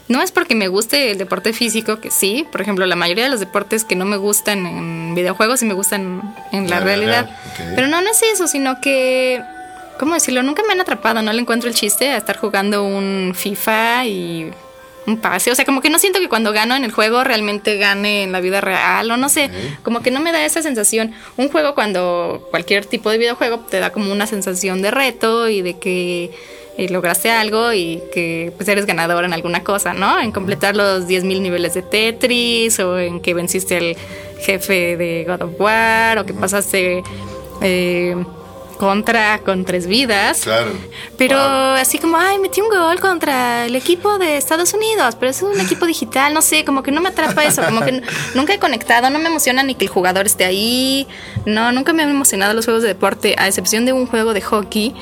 no 0.09 0.23
es 0.23 0.33
porque 0.33 0.55
me 0.55 0.69
guste 0.69 1.11
el 1.11 1.19
deporte 1.19 1.53
físico, 1.53 2.01
que 2.01 2.11
sí. 2.11 2.47
Por 2.51 2.61
ejemplo, 2.61 2.87
la 2.87 2.97
mayoría 2.97 3.25
de 3.25 3.31
los 3.31 3.41
deportes 3.41 3.85
que 3.85 3.95
no 3.95 4.05
me 4.05 4.17
gustan 4.17 4.67
en 4.67 5.15
videojuegos 5.15 5.61
sí 5.61 5.67
me 5.67 5.75
gustan 5.75 6.35
en 6.53 6.71
la 6.71 6.81
realidad. 6.81 7.31
Pero 7.75 7.89
no, 7.89 8.01
no 8.01 8.11
es 8.11 8.23
eso, 8.23 8.47
sino 8.49 8.81
que... 8.81 9.43
¿Cómo 9.99 10.15
decirlo? 10.15 10.45
Nunca 10.45 10.63
me 10.65 10.73
han 10.73 10.81
atrapado, 10.81 11.23
no 11.23 11.33
le 11.33 11.41
encuentro 11.41 11.69
el 11.69 11.75
chiste 11.75 12.11
a 12.11 12.19
estar 12.19 12.37
jugando 12.37 12.85
un 12.85 13.33
FIFA 13.35 14.07
y 14.07 14.51
un 15.09 15.17
pase. 15.17 15.51
O 15.51 15.55
sea, 15.57 15.65
como 15.65 15.81
que 15.81 15.91
no 15.91 15.99
siento 15.99 16.21
que 16.21 16.29
cuando 16.29 16.53
gano 16.53 16.77
en 16.77 16.85
el 16.85 16.93
juego 16.93 17.25
realmente 17.25 17.77
gane 17.79 18.23
en 18.23 18.31
la 18.31 18.41
vida 18.41 18.61
real, 18.61 19.11
o 19.11 19.17
no 19.17 19.29
sé, 19.29 19.51
como 19.83 20.01
que 20.01 20.13
no 20.13 20.21
me 20.21 20.31
da 20.31 20.45
esa 20.45 20.63
sensación. 20.63 21.13
Un 21.37 21.49
juego 21.49 21.75
cuando 21.75 22.47
cualquier 22.51 22.87
tipo 22.87 23.11
de 23.11 23.19
videojuego 23.19 23.59
te 23.69 23.81
da 23.81 23.91
como 23.91 24.13
una 24.13 24.29
sensación 24.29 24.83
de 24.83 24.93
reto 24.93 25.49
y 25.49 25.63
de 25.63 25.79
que 25.79 26.31
eh, 26.79 26.89
lograste 26.89 27.31
algo 27.31 27.73
y 27.73 28.01
que 28.13 28.53
pues 28.57 28.69
eres 28.69 28.87
ganador 28.87 29.25
en 29.25 29.33
alguna 29.35 29.63
cosa, 29.65 29.93
¿no? 29.93 30.19
En 30.21 30.33
completar 30.33 30.77
los 30.77 31.07
10.000 31.07 31.41
niveles 31.43 31.75
de 31.75 31.83
Tetris 31.83 32.79
o 32.81 32.99
en 32.99 33.21
que 33.21 33.35
venciste 33.35 33.77
al 33.77 33.97
jefe 34.41 34.97
de 34.97 35.25
God 35.29 35.43
of 35.43 35.61
War 35.61 36.19
o 36.19 36.25
que 36.25 36.33
pasaste 36.33 37.03
eh, 37.61 38.15
contra 38.79 39.41
con 39.41 39.65
tres 39.65 39.89
vidas. 39.89 40.43
Claro. 40.43 40.71
Pero 41.17 41.37
Wow. 41.37 41.75
así 41.81 41.99
como, 41.99 42.17
ay, 42.17 42.39
metí 42.39 42.61
un 42.61 42.69
gol 42.69 43.01
contra 43.01 43.67
el 43.67 43.75
equipo 43.75 44.19
de 44.19 44.37
Estados 44.37 44.73
Unidos, 44.73 45.17
pero 45.19 45.31
es 45.33 45.43
un 45.43 45.59
equipo 45.61 45.85
digital, 45.85 46.33
no 46.33 46.43
sé, 46.43 46.65
como 46.65 46.85
que 46.85 46.93
no 46.93 47.01
me 47.01 47.09
atrapa 47.09 47.45
eso, 47.45 47.61
como 47.65 47.81
que 47.81 48.03
nunca 48.37 48.55
he 48.55 48.61
conectado, 48.61 49.11
no 49.11 49.19
me 49.19 49.27
emociona 49.29 49.65
ni 49.65 49.75
que 49.75 49.87
el 49.87 49.91
jugador 49.91 50.27
esté 50.27 50.45
ahí, 50.45 51.09
no, 51.45 51.73
nunca 51.73 51.93
me 51.93 52.05
han 52.05 52.11
emocionado 52.11 52.55
los 52.55 52.67
juegos 52.67 52.83
de 52.83 52.89
deporte, 52.91 53.35
a 53.37 53.49
excepción 53.49 53.85
de 53.85 53.93
un 53.93 54.07
juego 54.07 54.33
de 54.33 54.43
hockey 54.43 54.95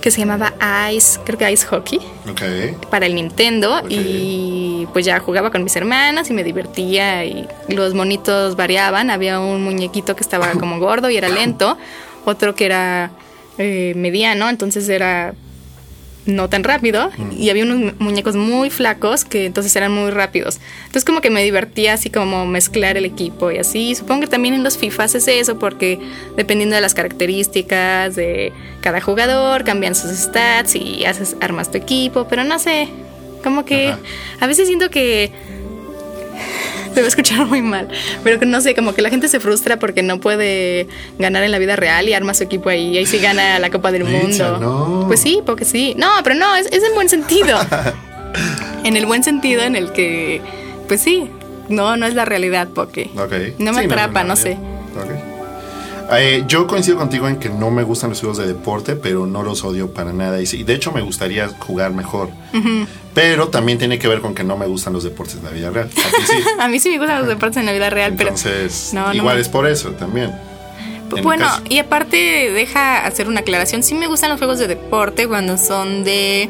que 0.00 0.10
se 0.10 0.18
llamaba 0.20 0.54
Ice, 0.92 1.18
creo 1.24 1.38
que 1.38 1.50
Ice 1.52 1.66
Hockey, 1.66 1.98
Ok. 2.30 2.88
para 2.90 3.06
el 3.06 3.14
Nintendo 3.14 3.82
y 3.88 4.86
pues 4.92 5.04
ya 5.04 5.18
jugaba 5.20 5.50
con 5.50 5.62
mis 5.62 5.76
hermanas 5.76 6.30
y 6.30 6.32
me 6.32 6.42
divertía 6.42 7.24
y 7.24 7.46
los 7.68 7.94
monitos 7.94 8.56
variaban. 8.56 9.10
Había 9.10 9.40
un 9.40 9.62
muñequito 9.62 10.16
que 10.16 10.22
estaba 10.22 10.52
como 10.52 10.78
gordo 10.78 11.10
y 11.10 11.16
era 11.16 11.28
lento, 11.28 11.76
otro 12.24 12.54
que 12.54 12.64
era 12.66 13.10
eh, 13.58 13.92
mediano, 13.94 14.48
entonces 14.48 14.88
era 14.88 15.34
no 16.26 16.48
tan 16.50 16.64
rápido 16.64 17.10
y 17.36 17.48
había 17.50 17.64
unos 17.64 17.78
mu- 17.78 17.92
muñecos 17.98 18.36
muy 18.36 18.68
flacos 18.70 19.24
que 19.24 19.46
entonces 19.46 19.74
eran 19.74 19.90
muy 19.92 20.10
rápidos. 20.10 20.60
Entonces 20.82 21.04
como 21.04 21.20
que 21.20 21.30
me 21.30 21.42
divertía 21.42 21.94
así 21.94 22.10
como 22.10 22.46
mezclar 22.46 22.96
el 22.96 23.04
equipo 23.06 23.50
y 23.50 23.58
así. 23.58 23.94
Supongo 23.94 24.22
que 24.22 24.26
también 24.26 24.54
en 24.54 24.62
los 24.62 24.76
FIFAs 24.78 25.14
es 25.14 25.26
eso 25.28 25.58
porque 25.58 25.98
dependiendo 26.36 26.74
de 26.76 26.82
las 26.82 26.94
características 26.94 28.16
de 28.16 28.52
cada 28.80 29.00
jugador 29.00 29.64
cambian 29.64 29.94
sus 29.94 30.10
stats 30.10 30.74
y 30.76 31.04
haces 31.04 31.36
armas 31.40 31.70
tu 31.70 31.78
equipo, 31.78 32.26
pero 32.28 32.44
no 32.44 32.58
sé, 32.58 32.88
como 33.42 33.64
que 33.64 33.88
Ajá. 33.88 33.98
a 34.40 34.46
veces 34.46 34.66
siento 34.68 34.90
que 34.90 35.30
se 36.94 37.00
va 37.00 37.04
a 37.06 37.08
escuchar 37.08 37.46
muy 37.46 37.62
mal, 37.62 37.88
pero 38.24 38.38
que 38.38 38.46
no 38.46 38.60
sé, 38.60 38.74
como 38.74 38.94
que 38.94 39.02
la 39.02 39.10
gente 39.10 39.28
se 39.28 39.40
frustra 39.40 39.78
porque 39.78 40.02
no 40.02 40.20
puede 40.20 40.86
ganar 41.18 41.42
en 41.44 41.50
la 41.52 41.58
vida 41.58 41.76
real 41.76 42.08
y 42.08 42.14
arma 42.14 42.34
su 42.34 42.44
equipo 42.44 42.68
ahí 42.68 42.94
y 42.94 42.98
ahí 42.98 43.06
sí 43.06 43.18
gana 43.18 43.58
la 43.58 43.70
Copa 43.70 43.92
del 43.92 44.04
Mundo. 44.04 44.58
no. 44.58 45.04
Pues 45.06 45.20
sí, 45.20 45.40
porque 45.44 45.64
sí. 45.64 45.94
No, 45.96 46.08
pero 46.22 46.34
no, 46.36 46.54
es, 46.56 46.66
es 46.66 46.82
en 46.82 46.94
buen 46.94 47.08
sentido. 47.08 47.58
en 48.84 48.96
el 48.96 49.06
buen 49.06 49.22
sentido 49.24 49.62
en 49.62 49.76
el 49.76 49.92
que, 49.92 50.40
pues 50.88 51.00
sí, 51.00 51.28
no, 51.68 51.96
no 51.96 52.06
es 52.06 52.14
la 52.14 52.24
realidad, 52.24 52.68
porque 52.74 53.10
no 53.58 53.72
me 53.72 53.80
Sí, 53.80 53.86
atrapa, 53.86 54.24
no, 54.24 54.36
sé. 54.36 54.56
Eh, 56.12 56.44
yo 56.48 56.66
coincido 56.66 56.96
contigo 56.98 57.28
en 57.28 57.36
que 57.36 57.48
no 57.48 57.70
me 57.70 57.82
gustan 57.82 58.10
los 58.10 58.20
juegos 58.20 58.38
de 58.38 58.46
deporte, 58.46 58.96
pero 58.96 59.26
no 59.26 59.42
los 59.42 59.62
odio 59.64 59.92
para 59.92 60.12
nada. 60.12 60.40
Y 60.40 60.62
de 60.64 60.74
hecho, 60.74 60.90
me 60.92 61.00
gustaría 61.02 61.48
jugar 61.48 61.92
mejor. 61.92 62.30
Pero 63.14 63.48
también 63.48 63.78
tiene 63.78 63.98
que 63.98 64.08
ver 64.08 64.20
con 64.20 64.34
que 64.34 64.44
no 64.44 64.56
me 64.56 64.66
gustan 64.66 64.92
los 64.92 65.04
deportes 65.04 65.36
en 65.36 65.44
la 65.44 65.50
vida 65.50 65.70
real. 65.70 65.88
A 65.88 66.10
ti 66.16 66.22
sí. 66.26 66.36
A 66.60 66.68
mí 66.68 66.78
sí 66.80 66.90
me 66.90 66.98
gustan 66.98 67.18
los 67.20 67.28
deportes 67.28 67.56
en 67.58 67.66
la 67.66 67.72
vida 67.72 67.90
real, 67.90 68.12
Entonces, 68.12 68.88
pero 68.92 69.02
no, 69.02 69.08
no 69.08 69.14
igual 69.14 69.36
me- 69.36 69.42
es 69.42 69.48
por 69.48 69.66
eso 69.68 69.90
también. 69.92 70.32
Bueno, 71.22 71.48
y 71.68 71.78
aparte 71.78 72.16
deja 72.52 73.04
hacer 73.04 73.26
una 73.26 73.40
aclaración. 73.40 73.82
Sí 73.82 73.94
me 73.96 74.06
gustan 74.06 74.30
los 74.30 74.38
juegos 74.38 74.60
de 74.60 74.68
deporte 74.68 75.26
cuando 75.26 75.58
son 75.58 76.04
de 76.04 76.48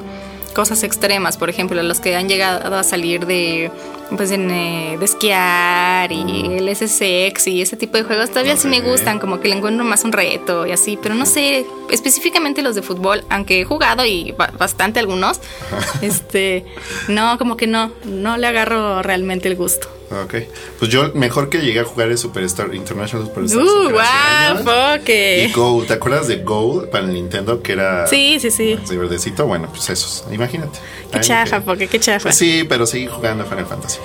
cosas 0.54 0.82
extremas, 0.82 1.38
por 1.38 1.48
ejemplo, 1.48 1.82
los 1.82 2.00
que 2.00 2.14
han 2.14 2.28
llegado 2.28 2.76
a 2.76 2.82
salir 2.82 3.24
de 3.24 3.70
pues 4.16 4.30
en, 4.32 4.50
eh, 4.50 4.96
de 4.98 5.04
esquiar 5.04 6.10
y 6.12 6.56
el 6.56 6.68
SSX 6.74 7.46
y 7.46 7.62
ese 7.62 7.76
tipo 7.76 7.96
de 7.96 8.02
juegos 8.04 8.30
todavía 8.30 8.56
sí 8.56 8.68
me 8.68 8.80
gustan, 8.80 9.18
como 9.18 9.40
que 9.40 9.48
le 9.48 9.56
encuentro 9.56 9.84
más 9.84 10.04
un 10.04 10.12
reto 10.12 10.66
y 10.66 10.72
así, 10.72 10.98
pero 11.00 11.14
no 11.14 11.26
sé, 11.26 11.64
específicamente 11.90 12.62
los 12.62 12.74
de 12.74 12.82
fútbol, 12.82 13.22
aunque 13.28 13.60
he 13.60 13.64
jugado 13.64 14.04
y 14.04 14.32
ba- 14.32 14.52
bastante 14.58 14.98
algunos, 15.00 15.40
este, 16.02 16.64
no, 17.08 17.38
como 17.38 17.56
que 17.56 17.66
no, 17.66 17.92
no 18.04 18.36
le 18.36 18.46
agarro 18.46 19.02
realmente 19.02 19.48
el 19.48 19.56
gusto. 19.56 19.88
Ok. 20.10 20.34
Pues 20.80 20.90
yo 20.90 21.12
mejor 21.14 21.48
que 21.50 21.58
llegué 21.58 21.80
a 21.80 21.84
jugar 21.84 22.10
es 22.10 22.18
Superstar 22.20 22.74
International 22.74 23.26
Superstar. 23.28 23.62
Uh, 23.62 23.90
guau, 23.90 24.64
Poke. 24.98 25.44
Y 25.48 25.52
Go, 25.52 25.84
¿te 25.86 25.92
acuerdas 25.94 26.26
de 26.26 26.38
Go 26.42 26.88
para 26.90 27.04
el 27.04 27.12
Nintendo 27.12 27.62
que 27.62 27.72
era 27.74 28.06
Sí, 28.08 28.38
sí, 28.40 28.50
sí. 28.50 28.76
de 28.88 28.96
verdecito? 28.98 29.46
Bueno, 29.46 29.68
pues 29.70 29.88
esos, 29.88 30.24
imagínate. 30.32 30.78
Qué 31.12 31.18
Ay, 31.18 31.24
chafa, 31.24 31.58
que- 31.60 31.64
porque 31.64 31.86
qué 31.88 32.00
chafa. 32.00 32.24
Pues 32.24 32.34
sí, 32.36 32.64
pero 32.68 32.86
seguí 32.86 33.06
jugando 33.06 33.44
Final 33.44 33.66
Fantasy. 33.66 33.98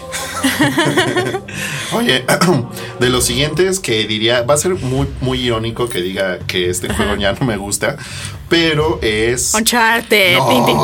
Oye, 1.94 2.24
de 3.00 3.10
los 3.10 3.26
siguientes 3.26 3.80
que 3.80 4.06
diría, 4.06 4.42
va 4.44 4.54
a 4.54 4.58
ser 4.58 4.76
muy, 4.76 5.08
muy 5.22 5.40
irónico 5.40 5.90
que 5.90 6.02
diga 6.02 6.40
que 6.40 6.70
este 6.70 6.88
juego 6.94 7.16
ya 7.16 7.34
no 7.34 7.46
me 7.46 7.58
gusta, 7.58 7.98
pero 8.50 9.00
es... 9.02 9.54
Uncharted, 9.54 10.38
No, 10.38 10.48
tin, 10.50 10.66
tin. 10.66 10.78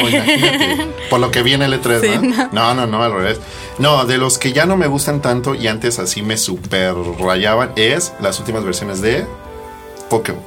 imagínate. 0.00 0.86
Por 1.10 1.20
lo 1.20 1.30
que 1.30 1.42
viene 1.42 1.64
el 1.66 1.80
E3, 1.80 2.00
Sí, 2.00 2.26
¿no? 2.26 2.48
no, 2.52 2.74
no, 2.74 2.86
no, 2.86 3.02
al 3.02 3.12
revés. 3.12 3.40
No, 3.78 4.04
de 4.04 4.18
los 4.18 4.38
que 4.38 4.52
ya 4.52 4.66
no 4.66 4.76
me 4.76 4.86
gustan 4.86 5.22
tanto 5.22 5.54
y 5.54 5.66
antes 5.68 5.98
así 5.98 6.22
me 6.22 6.36
super 6.36 6.94
rayaban 7.20 7.72
es 7.76 8.12
las 8.20 8.38
últimas 8.40 8.64
versiones 8.64 9.00
de 9.00 9.24
Pokémon. 10.10 10.42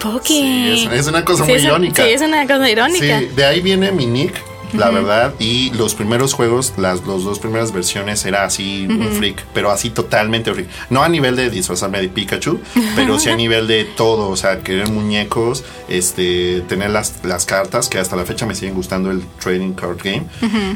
Poke. 0.00 0.26
Sí, 0.28 0.88
es, 0.92 1.00
es 1.00 1.06
una 1.06 1.24
cosa 1.24 1.44
Sí, 1.44 1.50
muy 1.52 1.58
es- 1.58 1.64
irónica. 1.64 2.04
Sí, 2.04 2.10
es 2.10 2.20
una 2.20 2.46
cosa 2.46 2.68
irónica. 2.70 3.18
Sí, 3.20 3.26
de 3.34 3.44
ahí 3.46 3.60
viene 3.60 3.90
mi 3.92 4.04
nick, 4.06 4.34
la 4.76 4.90
verdad. 4.90 5.34
Y 5.38 5.70
los 5.70 5.94
primeros 5.94 6.32
juegos, 6.32 6.74
las 6.76 7.04
los 7.04 7.24
dos 7.24 7.38
primeras 7.38 7.72
versiones, 7.72 8.24
era 8.24 8.44
así 8.44 8.86
un 8.88 9.08
freak, 9.12 9.44
pero 9.54 9.70
así 9.70 9.90
totalmente 9.90 10.52
freak. 10.52 10.68
No 10.90 11.02
a 11.02 11.08
nivel 11.08 11.36
de 11.36 11.50
disfrazarme 11.50 12.00
de 12.00 12.08
Pikachu, 12.08 12.60
pero 12.94 13.18
sí 13.18 13.30
a 13.30 13.36
nivel 13.36 13.66
de 13.66 13.84
todo. 13.84 14.28
O 14.28 14.36
sea, 14.36 14.60
querer 14.60 14.90
muñecos, 14.90 15.64
este, 15.88 16.62
tener 16.62 16.90
las, 16.90 17.24
las 17.24 17.44
cartas, 17.44 17.88
que 17.88 17.98
hasta 17.98 18.16
la 18.16 18.24
fecha 18.24 18.46
me 18.46 18.54
siguen 18.54 18.74
gustando 18.74 19.10
el 19.10 19.22
Trading 19.40 19.72
Card 19.72 19.98
Game. 20.02 20.26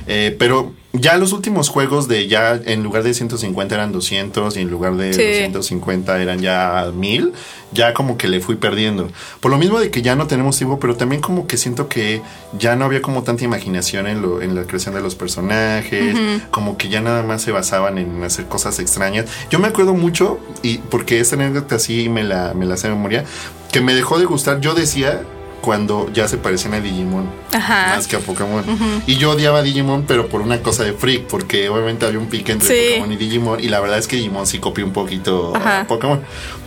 Eh, 0.07 0.35
pero 0.39 0.73
ya 0.93 1.17
los 1.19 1.33
últimos 1.33 1.69
juegos 1.69 2.09
de 2.09 2.27
ya 2.27 2.55
en 2.65 2.83
lugar 2.83 3.03
de 3.05 3.15
150 3.15 3.75
eran 3.75 3.93
200 3.93 4.57
y 4.57 4.61
en 4.61 4.71
lugar 4.71 4.97
de 4.97 5.13
Sí. 5.13 5.23
250 5.53 6.21
eran 6.21 6.41
ya 6.41 6.91
1000, 6.95 7.33
ya 7.73 7.95
como 7.95 8.19
que 8.19 8.27
le 8.27 8.41
fui 8.41 8.57
perdiendo. 8.57 9.09
Por 9.41 9.51
lo 9.53 9.59
mismo 9.59 9.79
de 9.79 9.91
que 9.91 10.03
ya 10.03 10.17
no 10.17 10.27
tenemos 10.27 10.57
tiempo, 10.57 10.81
pero 10.81 10.97
también 10.97 11.21
como 11.23 11.47
que 11.47 11.57
siento 11.57 11.89
que 11.89 12.23
ya 12.59 12.75
no 12.75 12.85
había 12.87 13.03
como 13.03 13.23
tanta 13.23 13.45
imaginación 13.45 14.09
en, 14.09 14.21
lo, 14.21 14.43
en 14.43 14.55
la 14.57 14.65
creación 14.65 14.95
de 14.95 15.01
los 15.01 15.15
personajes, 15.15 16.17
como 16.51 16.77
que 16.77 16.89
ya 16.89 17.01
nada 17.01 17.23
más 17.23 17.43
se 17.43 17.53
basaban 17.53 17.99
en 17.99 18.23
hacer 18.25 18.47
cosas 18.47 18.79
extrañas. 18.81 19.27
Yo 19.51 19.59
me 19.61 19.69
acuerdo 19.69 19.95
mucho, 19.95 20.41
y 20.63 20.79
porque 20.79 21.21
esta 21.21 21.37
anécdota 21.37 21.79
sí 21.79 22.09
me 22.09 22.25
la, 22.25 22.53
me 22.55 22.67
la 22.67 22.77
sé 22.77 22.89
de 22.89 22.95
memoria, 22.95 23.25
que 23.71 23.81
me 23.81 23.95
dejó 23.95 24.19
de 24.19 24.25
gustar, 24.25 24.61
yo 24.61 24.75
decía 24.75 25.23
cuando 25.61 26.11
ya 26.13 26.27
se 26.29 26.39
parecían 26.39 26.75
a 26.75 26.81
Digimon 26.81 27.29
Ajá. 27.53 27.95
más 27.97 28.07
que 28.07 28.17
a 28.17 28.21
Pokémon. 28.21 28.65
Y 29.07 29.17
yo 29.17 29.31
odiaba 29.33 29.59
a 29.59 29.63
Digimon, 29.63 30.05
pero 30.07 30.29
por 30.29 30.41
una 30.41 30.61
cosa 30.63 30.85
de 30.85 30.93
freak, 30.93 31.25
porque 31.27 31.69
obviamente 31.69 32.07
había 32.07 32.19
un 32.19 32.27
pique 32.29 32.53
entre 32.53 32.69
Sí. 32.69 32.89
Pokémon 32.95 33.13
y 33.13 33.17
Digimon, 33.17 33.61
y 33.63 33.69
la 33.69 33.81
verdad 33.81 33.99
es 33.99 34.07
que 34.09 34.17
Digimon 34.17 34.47
sí 34.47 34.59
copió 34.59 34.85
un 34.85 34.93
poquito 34.93 35.53
Ajá. 35.55 35.81
a 35.83 35.87
Pokémon. 35.87 36.21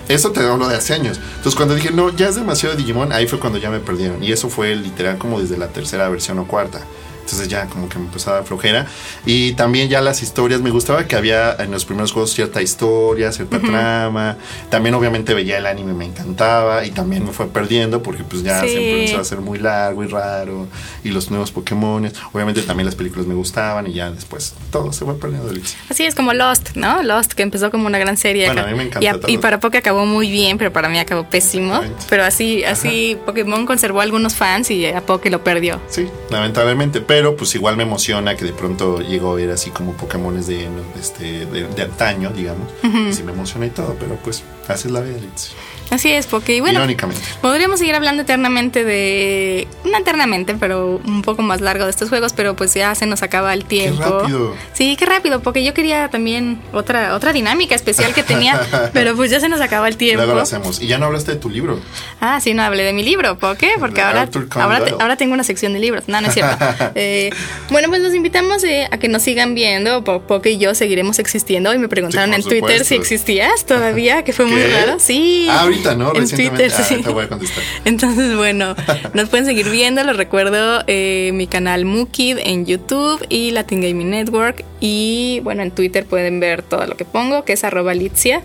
Eso 0.10 0.32
te 0.32 0.42
hablo 0.42 0.68
de 0.68 0.76
hace 0.76 0.94
años. 0.94 1.18
Entonces 1.38 1.56
cuando 1.56 1.76
dije, 1.76 1.90
no, 1.92 2.10
ya 2.16 2.28
es 2.28 2.36
demasiado 2.36 2.76
Digimon, 2.76 3.12
ahí 3.14 3.26
fue 3.26 3.40
cuando 3.40 3.58
ya 3.58 3.70
me 3.70 3.80
perdieron. 3.80 4.22
Y 4.24 4.32
eso 4.32 4.50
fue 4.50 4.76
literal 4.76 5.18
como 5.18 5.40
desde 5.40 5.58
la 5.58 5.70
tercera 5.70 6.10
versión 6.10 6.40
o 6.40 6.46
cuarta. 6.48 6.82
Entonces 7.24 7.48
ya 7.48 7.68
como 7.68 7.88
que 7.90 7.98
me 8.00 8.06
empezó 8.06 8.36
a 8.36 8.44
flojera. 8.44 8.86
Y 9.26 9.54
también 9.54 9.88
ya 9.90 10.02
las 10.02 10.22
historias, 10.22 10.62
me 10.62 10.70
gustaba 10.72 11.06
que 11.08 11.16
había 11.16 11.56
en 11.58 11.72
los 11.72 11.86
primeros 11.86 12.12
juegos 12.12 12.32
cierta 12.34 12.62
historia, 12.62 13.32
cierta 13.32 13.60
trama. 13.60 14.38
También 14.70 14.94
obviamente 14.96 15.34
veía 15.34 15.58
el 15.58 15.66
anime, 15.66 15.94
me 15.94 16.06
encantaba. 16.06 16.86
Y 16.86 16.92
también 16.92 17.26
me 17.26 17.32
fue 17.32 17.48
perdiendo 17.48 18.04
porque 18.04 18.24
pues 18.24 18.44
ya 18.44 18.62
Sí. 18.62 18.70
siempre 18.70 19.00
empezó 19.02 19.20
a 19.20 19.24
ser 19.24 19.40
muy 19.40 19.58
largo 19.60 20.04
y 20.04 20.08
raro. 20.08 20.68
Y 21.04 21.10
los 21.10 21.30
nuevos 21.32 21.52
Pokémon. 21.52 22.12
Obviamente 22.34 22.62
también 22.64 22.86
las 22.86 22.96
películas 22.96 23.26
me 23.26 23.34
gustaban 23.36 23.88
y 23.88 23.94
ya 23.94 24.12
después 24.12 24.54
todo 24.72 24.92
se 24.92 25.06
fue 25.06 25.18
perdiendo. 25.20 25.52
Así 25.90 26.04
es 26.06 26.16
como 26.16 26.34
Lost, 26.34 26.76
¿no? 26.76 27.04
Lost, 27.04 27.34
que 27.34 27.44
empezó 27.44 27.72
como 27.72 27.88
una 27.88 28.00
gran 28.00 28.18
serie. 28.18 28.48
Bueno, 28.48 28.64
a 28.64 28.66
mí 28.68 28.76
me 28.76 28.84
encanta 28.84 29.02
y, 29.04 29.08
a- 29.08 29.20
y 29.28 29.38
para 29.38 29.60
Poké 29.60 29.78
acabó 29.78 30.06
muy 30.06 30.30
bien, 30.30 30.58
pero 30.58 30.74
para 30.74 30.90
mí 30.90 31.00
acabó 31.00 31.24
pésimo. 31.30 31.82
Pero 32.10 32.24
así, 32.26 32.64
así 32.66 33.18
Pokémon 33.26 33.66
conservó 33.66 34.02
a 34.02 34.04
algunos 34.04 34.36
fans 34.36 34.70
y 34.72 34.86
a 34.88 35.02
Poké 35.06 35.30
lo 35.30 35.44
perdió. 35.44 35.80
Sí, 35.88 36.08
lamentablemente, 36.30 37.00
pero 37.02 37.13
pues 37.36 37.54
igual 37.56 37.78
me 37.78 37.84
emociona 37.84 38.36
que 38.36 38.46
de 38.46 38.54
pronto 38.54 39.00
llego 39.00 39.32
a 39.32 39.36
ver 39.36 39.52
así 39.52 39.70
como 39.70 39.94
Pokémones 39.94 40.48
de, 40.48 40.68
este, 41.00 41.46
de, 41.46 41.68
de 41.68 41.82
antaño, 41.82 42.32
digamos. 42.32 42.72
Y 42.84 43.14
sí 43.14 43.24
me 43.24 43.32
emociona 43.32 43.66
y 43.66 43.70
todo, 43.70 43.96
pero 44.00 44.16
pues 44.24 44.44
así 44.68 44.88
es 44.88 44.94
la 44.94 45.02
vida, 45.02 45.18
Litz. 45.18 45.52
Así 45.94 46.12
es. 46.12 46.28
Y 46.48 46.60
bueno, 46.60 46.80
Irónicamente. 46.80 47.22
podríamos 47.42 47.80
seguir 47.80 47.94
hablando 47.96 48.24
eternamente 48.24 48.84
de. 48.84 49.68
No 49.86 49.98
eternamente, 49.98 50.56
pero 50.60 51.00
un 51.06 51.22
poco 51.22 51.42
más 51.44 51.62
largo 51.62 51.84
de 51.86 51.92
estos 51.92 52.10
juegos, 52.10 52.34
pero 52.34 52.56
pues 52.56 52.74
ya 52.74 52.96
se 52.96 53.06
nos 53.06 53.22
acaba 53.22 53.54
el 53.54 53.66
tiempo. 53.66 54.20
rápido. 54.22 54.56
Sí, 54.74 54.96
qué 54.98 55.06
rápido, 55.06 55.42
porque 55.42 55.64
yo 55.64 55.74
quería 55.74 56.10
también 56.10 56.60
otra, 56.74 57.14
otra 57.16 57.32
dinámica 57.34 57.76
especial 57.76 58.14
que 58.14 58.24
tenía, 58.24 58.60
pero 58.94 59.16
pues 59.16 59.30
ya 59.30 59.40
se 59.40 59.50
nos 59.50 59.62
acaba 59.62 59.88
el 59.88 59.98
tiempo. 59.98 60.18
Luego 60.24 60.36
lo 60.36 60.42
hacemos. 60.42 60.82
Y 60.82 60.88
ya 60.88 60.98
no 60.98 61.06
hablaste 61.06 61.34
de 61.34 61.38
tu 61.38 61.50
libro. 61.50 61.80
Ah, 62.20 62.40
sí, 62.42 62.54
no 62.54 62.64
hablé 62.64 62.84
de 62.84 62.94
mi 62.94 63.04
libro, 63.04 63.38
¿por 63.38 63.56
qué? 63.58 63.72
Porque 63.80 63.96
De 63.98 64.02
ahora, 64.02 64.30
ahora, 64.56 64.78
te- 64.80 64.90
Doyle. 64.90 64.98
ahora 65.00 65.16
tengo 65.18 65.34
una 65.34 65.44
sección 65.44 65.74
de 65.74 65.80
libros. 65.80 66.06
No, 66.08 66.20
no 66.22 66.28
es 66.28 66.34
cierto. 66.34 66.58
Eh, 66.96 67.30
bueno, 67.70 67.88
pues 67.90 68.02
los 68.02 68.14
invitamos 68.14 68.64
eh, 68.64 68.88
a 68.92 68.98
que 68.98 69.08
nos 69.08 69.22
sigan 69.24 69.56
viendo. 69.56 70.04
Po- 70.04 70.22
Poke 70.22 70.52
y 70.52 70.58
yo 70.58 70.74
seguiremos 70.76 71.20
existiendo. 71.20 71.70
Hoy 71.70 71.78
me 71.78 71.88
preguntaron 71.88 72.30
Sí, 72.34 72.36
en 72.42 72.44
Twitter 72.48 72.86
si 72.86 72.96
existías 72.96 73.66
todavía, 73.66 74.24
que 74.24 74.32
fue 74.34 74.46
muy 74.46 74.62
¿Qué? 74.62 74.68
raro. 74.72 75.00
Sí. 75.00 75.48
Ah, 75.50 75.66
En. 75.92 76.30
Twitter, 76.30 76.72
Ah, 76.76 76.84
sí. 76.84 76.94
ahorita 76.96 77.10
voy 77.12 77.26
a 77.26 77.30
contestar. 77.30 77.64
Entonces, 77.86 78.36
bueno, 78.36 78.76
nos 79.14 79.30
pueden 79.30 79.46
seguir 79.46 79.70
viendo. 79.70 80.04
Les 80.04 80.16
recuerdo 80.18 80.84
eh, 80.88 81.32
mi 81.34 81.48
canal 81.48 81.86
Mukid 81.86 82.38
en 82.40 82.66
YouTube 82.66 83.26
y 83.30 83.52
Latin 83.52 83.82
Gaming 83.82 84.10
Network. 84.10 84.64
Y 84.80 85.42
bueno, 85.44 85.64
en 85.64 85.72
Twitter 85.72 86.06
pueden 86.06 86.40
ver 86.40 86.62
todo 86.64 86.86
lo 86.88 86.96
que 86.98 87.06
pongo, 87.06 87.44
que 87.46 87.54
es 87.54 87.64
arroba 87.64 87.94
Litzia. 87.94 88.42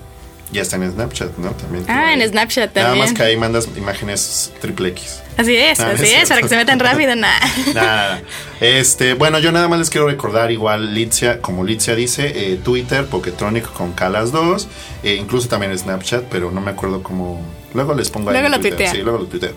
Ya 0.52 0.62
está 0.62 0.76
en 0.76 0.90
Snapchat, 0.90 1.36
¿no? 1.36 1.50
También. 1.50 1.84
Ah, 1.88 2.14
en 2.14 2.26
Snapchat 2.26 2.74
Nada 2.74 2.88
también. 2.88 3.04
más 3.06 3.14
que 3.14 3.22
ahí 3.22 3.36
mandas 3.36 3.68
imágenes 3.76 4.52
triple 4.60 4.88
X. 4.88 5.20
Así 5.38 5.56
es, 5.56 5.78
Ah, 5.78 5.92
así 5.94 6.04
es 6.04 6.24
es, 6.24 6.28
para 6.28 6.42
que 6.42 6.48
se 6.48 6.56
metan 6.56 6.80
rápido, 6.80 7.14
nada. 7.16 7.40
Nada. 7.72 8.22
Este, 8.60 9.14
bueno, 9.14 9.38
yo 9.38 9.52
nada 9.52 9.68
más 9.68 9.78
les 9.78 9.88
quiero 9.88 10.08
recordar 10.08 10.50
igual 10.50 10.94
Litzia, 10.94 11.40
como 11.40 11.64
Litzia 11.64 11.94
dice, 11.94 12.32
eh, 12.34 12.58
Twitter, 12.62 13.06
Poketronic 13.06 13.72
con 13.72 13.92
Calas 13.92 14.32
2, 14.32 14.68
eh, 15.04 15.14
incluso 15.14 15.48
también 15.48 15.78
Snapchat, 15.78 16.24
pero 16.24 16.50
no 16.50 16.60
me 16.60 16.72
acuerdo 16.72 17.04
cómo. 17.04 17.40
Luego 17.74 17.94
les 17.94 18.10
pongo 18.10 18.30
ahí. 18.30 18.36
Luego 18.40 18.48
lo 18.48 18.60
Twitter. 18.60 18.88
Sí, 18.88 18.98
luego 19.02 19.18
lo 19.18 19.26
tuiteo. 19.26 19.52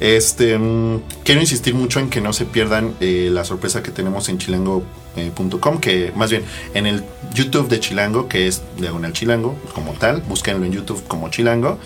Este, 0.00 0.56
mm, 0.56 1.02
quiero 1.24 1.40
insistir 1.40 1.74
mucho 1.74 2.00
en 2.00 2.08
que 2.08 2.20
no 2.20 2.32
se 2.32 2.46
pierdan 2.46 2.94
eh, 3.00 3.28
la 3.30 3.44
sorpresa 3.44 3.82
que 3.82 3.90
tenemos 3.90 4.28
en 4.28 4.38
chilango.com, 4.38 5.80
que 5.80 6.12
más 6.14 6.30
bien 6.30 6.44
en 6.74 6.86
el 6.86 7.02
YouTube 7.34 7.68
de 7.68 7.80
Chilango, 7.80 8.28
que 8.28 8.46
es 8.46 8.62
Diagonal 8.78 9.12
Chilango, 9.12 9.58
como 9.74 9.92
tal, 9.94 10.22
búsquenlo 10.22 10.64
en 10.64 10.72
YouTube 10.72 11.02
como 11.08 11.28
Chilango, 11.28 11.78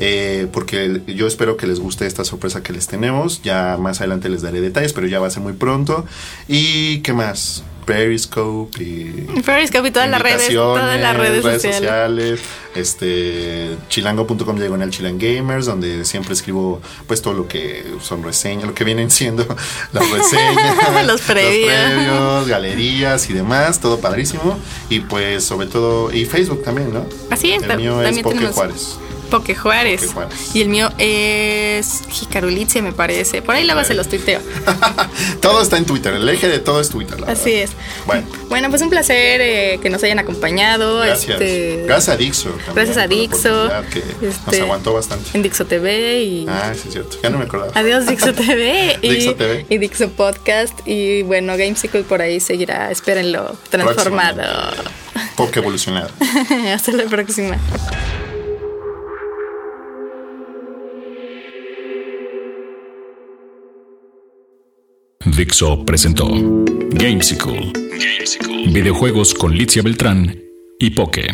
eh, 0.00 0.48
porque 0.52 1.02
yo 1.06 1.26
espero 1.26 1.56
que 1.56 1.66
les 1.66 1.78
guste 1.80 2.06
esta 2.06 2.24
sorpresa 2.24 2.62
que 2.62 2.72
les 2.72 2.86
tenemos. 2.86 2.97
Ya 3.42 3.76
más 3.78 4.00
adelante 4.00 4.28
les 4.28 4.42
daré 4.42 4.60
detalles, 4.60 4.92
pero 4.92 5.06
ya 5.06 5.18
va 5.20 5.26
a 5.28 5.30
ser 5.30 5.42
muy 5.42 5.52
pronto. 5.54 6.04
¿Y 6.48 6.98
qué 7.00 7.12
más? 7.12 7.62
Periscope 7.86 8.82
y 8.84 9.40
Periscope 9.46 9.88
y 9.88 9.90
todas 9.90 10.10
las 10.10 10.20
redes, 10.20 10.48
todas 10.52 11.00
las 11.00 11.16
redes, 11.16 11.36
invitaciones, 11.42 11.78
sociales. 11.78 12.40
sociales, 12.40 12.40
este 12.74 13.76
chilango.com 13.88 14.58
diagonal 14.58 14.90
chilangamers 14.90 15.64
donde 15.64 16.04
siempre 16.04 16.34
escribo 16.34 16.82
pues 17.06 17.22
todo 17.22 17.32
lo 17.32 17.48
que 17.48 17.84
son 18.02 18.22
reseñas 18.22 18.64
lo 18.66 18.74
que 18.74 18.84
vienen 18.84 19.10
siendo 19.10 19.46
las 19.94 20.10
reseñas 20.10 21.06
Los 21.06 21.22
previos. 21.22 21.72
premios, 21.72 22.46
galerías 22.46 23.30
y 23.30 23.32
demás 23.32 23.80
todo 23.80 23.98
padrísimo 24.00 24.58
y 24.90 25.00
pues 25.00 25.44
sobre 25.44 25.66
todo 25.66 26.12
y 26.12 26.26
Facebook 26.26 26.62
también 26.62 26.92
no 26.92 27.06
Así 27.30 27.52
es, 27.52 27.62
el 27.62 27.76
mío 27.78 28.02
es 28.02 28.18
Poke 28.20 28.34
tenemos- 28.36 28.54
Juárez 28.54 28.98
Poke 29.30 29.54
Juárez. 29.54 30.10
Y 30.54 30.62
el 30.62 30.68
mío 30.68 30.90
es 30.98 32.02
Jicarulice, 32.10 32.82
me 32.82 32.92
parece. 32.92 33.42
Por 33.42 33.54
ahí 33.54 33.64
luego 33.64 33.84
se 33.84 33.94
los 33.94 34.08
tuiteo. 34.08 34.40
todo 35.40 35.62
está 35.62 35.76
en 35.76 35.84
Twitter 35.84 36.14
el 36.14 36.28
eje 36.28 36.48
de 36.48 36.58
todo 36.58 36.80
es 36.80 36.88
Twitter 36.88 37.20
la 37.20 37.28
Así 37.28 37.50
verdad. 37.52 37.64
es. 37.64 37.70
bueno 38.06 38.26
Bueno, 38.48 38.70
pues 38.70 38.82
un 38.82 38.90
placer 38.90 39.40
eh, 39.40 39.78
que 39.82 39.90
nos 39.90 40.02
hayan 40.02 40.18
acompañado. 40.18 41.00
gracias 41.00 41.30
este, 41.40 41.84
gracias 41.86 42.14
a 42.14 42.16
Dixo 42.16 42.50
también 42.50 42.74
gracias 42.74 42.96
a 42.98 43.06
Dixo. 43.06 43.68
que 43.92 44.02
nos 44.26 44.34
este, 44.36 44.60
aguantó 44.62 44.92
bastante 44.94 45.30
En 45.34 45.42
Dixo 45.42 45.66
TV 45.66 46.22
y. 46.22 46.46
ah 46.48 46.72
sí 46.74 46.82
es 46.88 46.92
cierto 46.94 47.16
ya 47.22 47.30
no 47.30 47.38
me 47.38 47.44
acordaba 47.44 47.72
Adiós 47.74 48.06
Dixo 48.06 48.32
TV 48.34 48.98
y, 49.02 49.08
Dixo 49.10 49.34
TV. 49.34 49.66
y 49.68 49.78
Dixo 49.78 50.08
Podcast 50.10 50.78
y 50.86 51.22
bueno, 51.22 51.56
Gamesicle 51.56 52.02
por 52.02 52.22
ahí 52.22 52.40
seguirá, 52.40 52.90
espérenlo, 52.90 53.56
transformado. 53.70 54.42
Poke 55.36 55.58
evolucionado 55.60 56.10
Hasta 56.74 56.92
la 56.92 57.04
próxima. 57.04 57.56
Dixo 65.38 65.84
presentó 65.84 66.26
Gamesicle. 66.90 67.72
Videojuegos 68.72 69.34
con 69.34 69.54
Litzia 69.54 69.82
Beltrán 69.82 70.36
y 70.80 70.90
Poke. 70.90 71.28